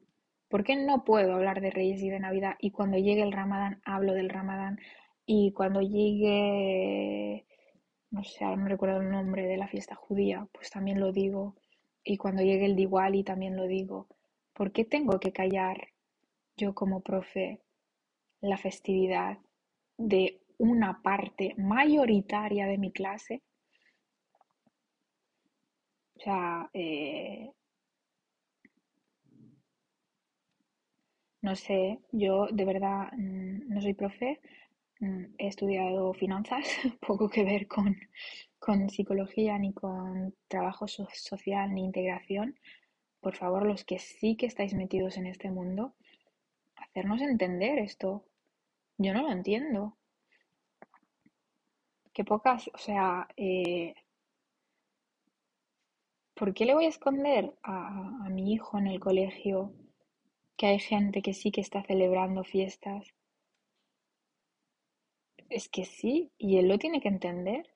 ¿Por 0.52 0.66
qué 0.66 0.76
no 0.76 1.06
puedo 1.06 1.34
hablar 1.34 1.62
de 1.62 1.72
Reyes 1.72 2.02
y 2.04 2.10
de 2.10 2.20
Navidad 2.20 2.56
y 2.60 2.72
cuando 2.72 2.98
llegue 2.98 3.24
el 3.24 3.32
Ramadán 3.32 3.82
hablo 3.86 4.14
del 4.14 4.30
Ramadán 4.30 4.80
y 5.26 5.54
cuando 5.54 5.80
llegue, 5.82 7.46
no 8.10 8.22
sé, 8.26 8.44
ahora 8.44 8.58
no 8.58 8.68
recuerdo 8.68 9.00
el 9.00 9.10
nombre 9.10 9.48
de 9.48 9.56
la 9.56 9.70
fiesta 9.70 9.96
judía, 9.96 10.46
pues 10.52 10.70
también 10.70 11.00
lo 11.00 11.14
digo 11.14 11.56
y 12.04 12.18
cuando 12.18 12.44
llegue 12.44 12.66
el 12.66 12.76
Diwali 12.76 13.24
también 13.24 13.56
lo 13.56 13.66
digo? 13.66 14.08
¿Por 14.54 14.74
qué 14.74 14.84
tengo 14.84 15.22
que 15.22 15.32
callar 15.32 15.88
yo 16.58 16.76
como 16.76 17.00
profe 17.00 17.62
la 18.42 18.58
festividad 18.58 19.38
de 19.98 20.42
una 20.58 21.02
parte 21.02 21.56
mayoritaria 21.58 22.68
de 22.68 22.78
mi 22.78 22.92
clase? 22.92 23.42
O 26.18 26.20
sea, 26.20 26.70
eh, 26.74 27.52
no 31.41 31.56
sé, 31.56 31.99
yo 32.12 32.47
de 32.51 32.65
verdad 32.65 33.12
mm, 33.13 33.69
no 33.73 33.82
soy 33.82 33.93
profe, 33.93 34.39
mm, 35.01 35.25
he 35.39 35.47
estudiado 35.47 36.13
finanzas, 36.13 36.65
poco 37.08 37.30
que 37.30 37.43
ver 37.43 37.67
con, 37.67 37.97
con 38.60 38.89
psicología 38.89 39.58
ni 39.60 39.73
con 39.73 40.36
trabajo 40.49 40.88
so- 40.88 41.08
social 41.13 41.73
ni 41.73 41.86
integración. 41.86 42.58
Por 43.21 43.36
favor, 43.36 43.65
los 43.65 43.86
que 43.86 43.99
sí 43.99 44.38
que 44.38 44.47
estáis 44.47 44.73
metidos 44.75 45.17
en 45.17 45.27
este 45.27 45.51
mundo, 45.51 45.95
hacernos 46.77 47.21
entender 47.21 47.80
esto. 47.80 48.25
Yo 48.97 49.13
no 49.13 49.23
lo 49.23 49.32
entiendo. 49.32 49.97
Qué 52.13 52.23
pocas, 52.23 52.69
o 52.73 52.77
sea, 52.77 53.27
eh, 53.36 53.93
¿por 56.36 56.54
qué 56.54 56.65
le 56.65 56.73
voy 56.73 56.84
a 56.86 56.89
esconder 56.89 57.54
a, 57.63 58.25
a 58.25 58.30
mi 58.30 58.51
hijo 58.51 58.77
en 58.77 58.88
el 58.88 58.99
colegio 58.99 59.71
que 60.62 60.67
hay 60.67 60.78
gente 60.78 61.24
que 61.24 61.34
sí 61.34 61.50
que 61.50 61.62
está 61.62 61.82
celebrando 61.82 62.43
fiestas? 62.43 63.15
Es 65.50 65.67
que 65.69 65.86
sí, 65.86 66.32
y 66.38 66.58
él 66.58 66.67
lo 66.67 66.78
tiene 66.78 67.02
que 67.02 67.08
entender 67.08 67.67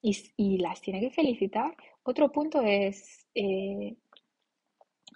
y, 0.00 0.16
y 0.36 0.58
las 0.58 0.80
tiene 0.80 0.98
que 0.98 1.12
felicitar. 1.12 1.76
Otro 2.02 2.32
punto 2.32 2.60
es, 2.62 3.28
eh, 3.36 3.94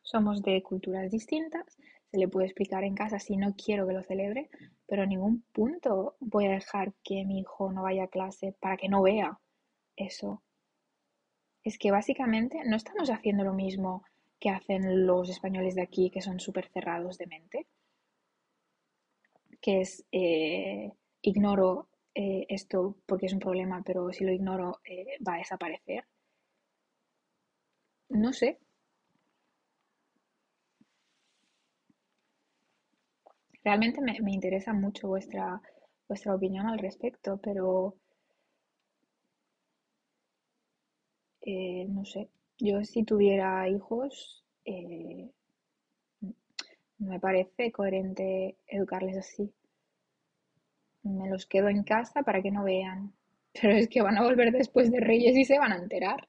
somos 0.05 0.41
de 0.41 0.62
culturas 0.62 1.11
distintas, 1.11 1.77
se 2.12 2.17
le 2.17 2.29
puede 2.29 2.47
explicar 2.47 2.85
en 2.85 2.95
casa 2.95 3.19
si 3.19 3.37
no 3.37 3.57
quiero 3.57 3.89
que 3.89 3.95
lo 3.95 4.05
celebre, 4.05 4.49
pero 4.87 5.03
en 5.03 5.09
ningún 5.09 5.43
punto 5.51 6.15
voy 6.21 6.47
a 6.47 6.53
dejar 6.53 6.95
que 7.03 7.25
mi 7.25 7.41
hijo 7.41 7.73
no 7.73 7.83
vaya 7.83 8.05
a 8.05 8.09
clase 8.09 8.55
para 8.61 8.77
que 8.77 8.89
no 8.89 9.03
vea 9.03 9.37
eso. 9.97 10.45
Es 11.65 11.77
que 11.77 11.91
básicamente 11.91 12.61
no 12.65 12.77
estamos 12.77 13.11
haciendo 13.11 13.43
lo 13.43 13.53
mismo 13.53 14.05
que 14.40 14.51
hacen 14.51 15.07
los 15.07 15.29
españoles 15.29 15.75
de 15.75 15.83
aquí, 15.83 16.11
que 16.11 16.22
son 16.22 16.40
súper 16.40 16.68
cerrados 16.68 17.18
de 17.18 17.27
mente, 17.27 17.66
que 19.61 19.81
es 19.81 20.05
eh, 20.12 20.92
ignoro 21.22 21.88
eh, 22.14 22.46
esto 22.49 22.96
porque 23.07 23.27
es 23.27 23.33
un 23.33 23.40
problema, 23.40 23.83
pero 23.85 24.12
si 24.12 24.25
lo 24.25 24.33
ignoro 24.33 24.81
eh, 24.85 25.18
va 25.27 25.35
a 25.35 25.38
desaparecer. 25.38 26.05
No 28.25 28.33
sé, 28.38 28.51
realmente 33.64 34.01
me, 34.01 34.18
me 34.22 34.33
interesa 34.33 34.72
mucho 34.72 35.09
vuestra, 35.09 35.61
vuestra 36.09 36.35
opinión 36.35 36.68
al 36.68 36.79
respecto, 36.79 37.37
pero 37.37 37.96
no 41.88 42.05
sé, 42.05 42.29
yo 42.59 42.85
si 42.85 43.05
tuviera 43.05 43.69
hijos, 43.69 44.45
eh, 44.64 45.31
no 46.99 47.09
me 47.11 47.21
parece 47.21 47.71
coherente 47.73 48.57
educarles 48.66 49.16
así. 49.19 49.53
Me 51.03 51.29
los 51.29 51.47
quedo 51.47 51.69
en 51.69 51.85
casa 51.85 52.23
para 52.23 52.42
que 52.42 52.51
no 52.51 52.64
vean. 52.64 53.12
Pero 53.61 53.75
es 53.75 53.88
que 53.88 54.03
van 54.03 54.19
a 54.19 54.23
volver 54.23 54.53
después 54.53 54.90
de 54.90 55.01
Reyes 55.01 55.37
y 55.37 55.45
se 55.45 55.59
van 55.59 55.73
a 55.73 55.77
enterar. 55.77 56.29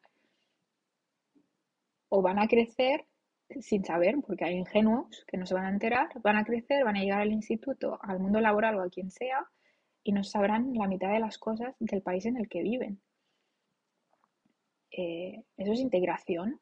O 2.10 2.22
van 2.22 2.40
a 2.40 2.48
crecer 2.48 3.06
sin 3.62 3.84
saber, 3.86 4.16
porque 4.26 4.46
hay 4.46 4.56
ingenuos 4.56 5.24
que 5.28 5.38
no 5.38 5.46
se 5.46 5.54
van 5.54 5.66
a 5.66 5.70
enterar, 5.70 6.10
van 6.22 6.38
a 6.38 6.44
crecer, 6.44 6.84
van 6.84 6.98
a 6.98 7.02
llegar 7.02 7.22
al 7.22 7.32
instituto, 7.32 7.98
al 8.02 8.20
mundo 8.20 8.42
laboral 8.42 8.76
o 8.76 8.82
a 8.82 8.90
quien 8.90 9.10
sea, 9.10 9.46
y 10.04 10.12
no 10.12 10.24
sabrán 10.24 10.74
la 10.74 10.88
mitad 10.88 11.12
de 11.12 11.20
las 11.20 11.38
cosas 11.38 11.76
del 11.80 12.02
país 12.02 12.26
en 12.26 12.38
el 12.38 12.50
que 12.50 12.62
viven. 12.62 13.02
Eh, 14.98 15.46
¿Eso 15.56 15.72
es 15.72 15.80
integración? 15.80 16.60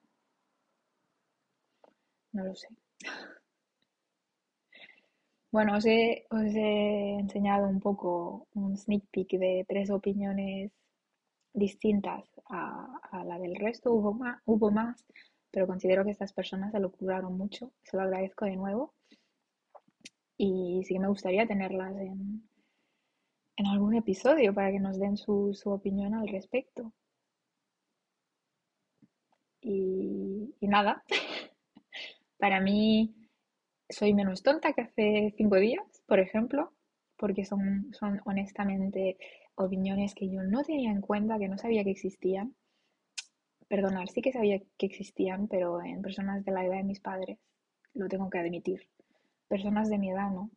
No 2.33 2.43
lo 2.45 2.53
sé. 2.55 2.67
Bueno, 5.55 5.71
os 5.77 5.85
he, 5.85 6.01
os 6.39 6.51
he 6.67 6.71
enseñado 7.23 7.67
un 7.75 7.79
poco 7.87 8.47
un 8.53 8.77
sneak 8.77 9.03
peek 9.13 9.29
de 9.43 9.65
tres 9.67 9.89
opiniones 9.89 10.71
distintas 11.53 12.23
a, 12.49 12.63
a 13.11 13.23
la 13.25 13.39
del 13.39 13.55
resto. 13.55 13.93
Hubo 13.93 14.13
más, 14.13 14.41
hubo 14.45 14.71
más, 14.71 15.05
pero 15.51 15.67
considero 15.67 16.03
que 16.05 16.11
estas 16.11 16.33
personas 16.33 16.71
se 16.73 16.79
lo 16.81 16.91
curaron 16.91 17.37
mucho. 17.37 17.71
Se 17.83 17.97
lo 17.97 18.03
agradezco 18.03 18.45
de 18.45 18.57
nuevo. 18.57 18.93
Y 20.37 20.81
sí 20.85 20.93
que 20.93 20.99
me 21.01 21.09
gustaría 21.09 21.45
tenerlas 21.45 21.93
en, 21.97 22.47
en 23.57 23.67
algún 23.67 23.95
episodio 23.95 24.53
para 24.53 24.71
que 24.71 24.79
nos 24.79 24.97
den 24.97 25.17
su, 25.17 25.53
su 25.53 25.69
opinión 25.69 26.13
al 26.13 26.29
respecto. 26.29 26.93
Y, 29.67 30.67
nada, 30.67 31.03
para 32.37 32.61
mí 32.61 33.15
soy 33.89 34.13
menos 34.13 34.43
tonta 34.43 34.73
que 34.73 34.81
hace 34.81 35.33
cinco 35.37 35.55
días, 35.55 35.83
por 36.05 36.19
ejemplo, 36.19 36.71
porque 37.17 37.45
son, 37.45 37.91
son 37.91 38.21
honestamente 38.25 39.17
opiniones 39.55 40.13
que 40.13 40.29
yo 40.29 40.43
no 40.43 40.63
tenía 40.63 40.91
en 40.91 41.01
cuenta, 41.01 41.39
que 41.39 41.47
no 41.47 41.57
sabía 41.57 41.83
que 41.83 41.89
existían. 41.89 42.55
Perdonar, 43.67 44.07
sí 44.09 44.21
que 44.21 44.31
sabía 44.31 44.61
que 44.77 44.85
existían, 44.85 45.47
pero 45.47 45.81
en 45.81 46.03
personas 46.03 46.45
de 46.45 46.51
la 46.51 46.63
edad 46.63 46.77
de 46.77 46.83
mis 46.83 46.99
padres, 46.99 47.39
lo 47.95 48.07
tengo 48.07 48.29
que 48.29 48.37
admitir. 48.37 48.87
Personas 49.47 49.89
de 49.89 49.97
mi 49.97 50.11
edad 50.11 50.29
no. 50.29 50.51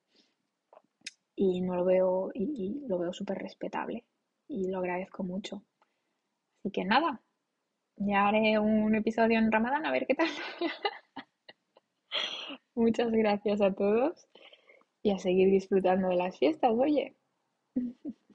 Y 1.34 1.62
no 1.62 1.76
lo 1.76 1.84
veo, 1.86 2.30
y, 2.34 2.42
y 2.44 2.86
lo 2.86 2.98
veo 2.98 3.14
súper 3.14 3.38
respetable. 3.38 4.04
Y 4.48 4.68
lo 4.68 4.80
agradezco 4.80 5.22
mucho. 5.22 5.62
Así 6.58 6.70
que 6.70 6.84
nada, 6.84 7.22
ya 8.00 8.28
haré 8.28 8.58
un 8.58 8.94
episodio 8.94 9.38
en 9.38 9.52
Ramadán 9.52 9.86
a 9.86 9.92
ver 9.92 10.06
qué 10.06 10.14
tal. 10.14 10.28
Muchas 12.74 13.12
gracias 13.12 13.60
a 13.60 13.74
todos 13.74 14.26
y 15.02 15.10
a 15.10 15.18
seguir 15.18 15.50
disfrutando 15.50 16.08
de 16.08 16.16
las 16.16 16.38
fiestas, 16.38 16.72
oye. 16.72 17.14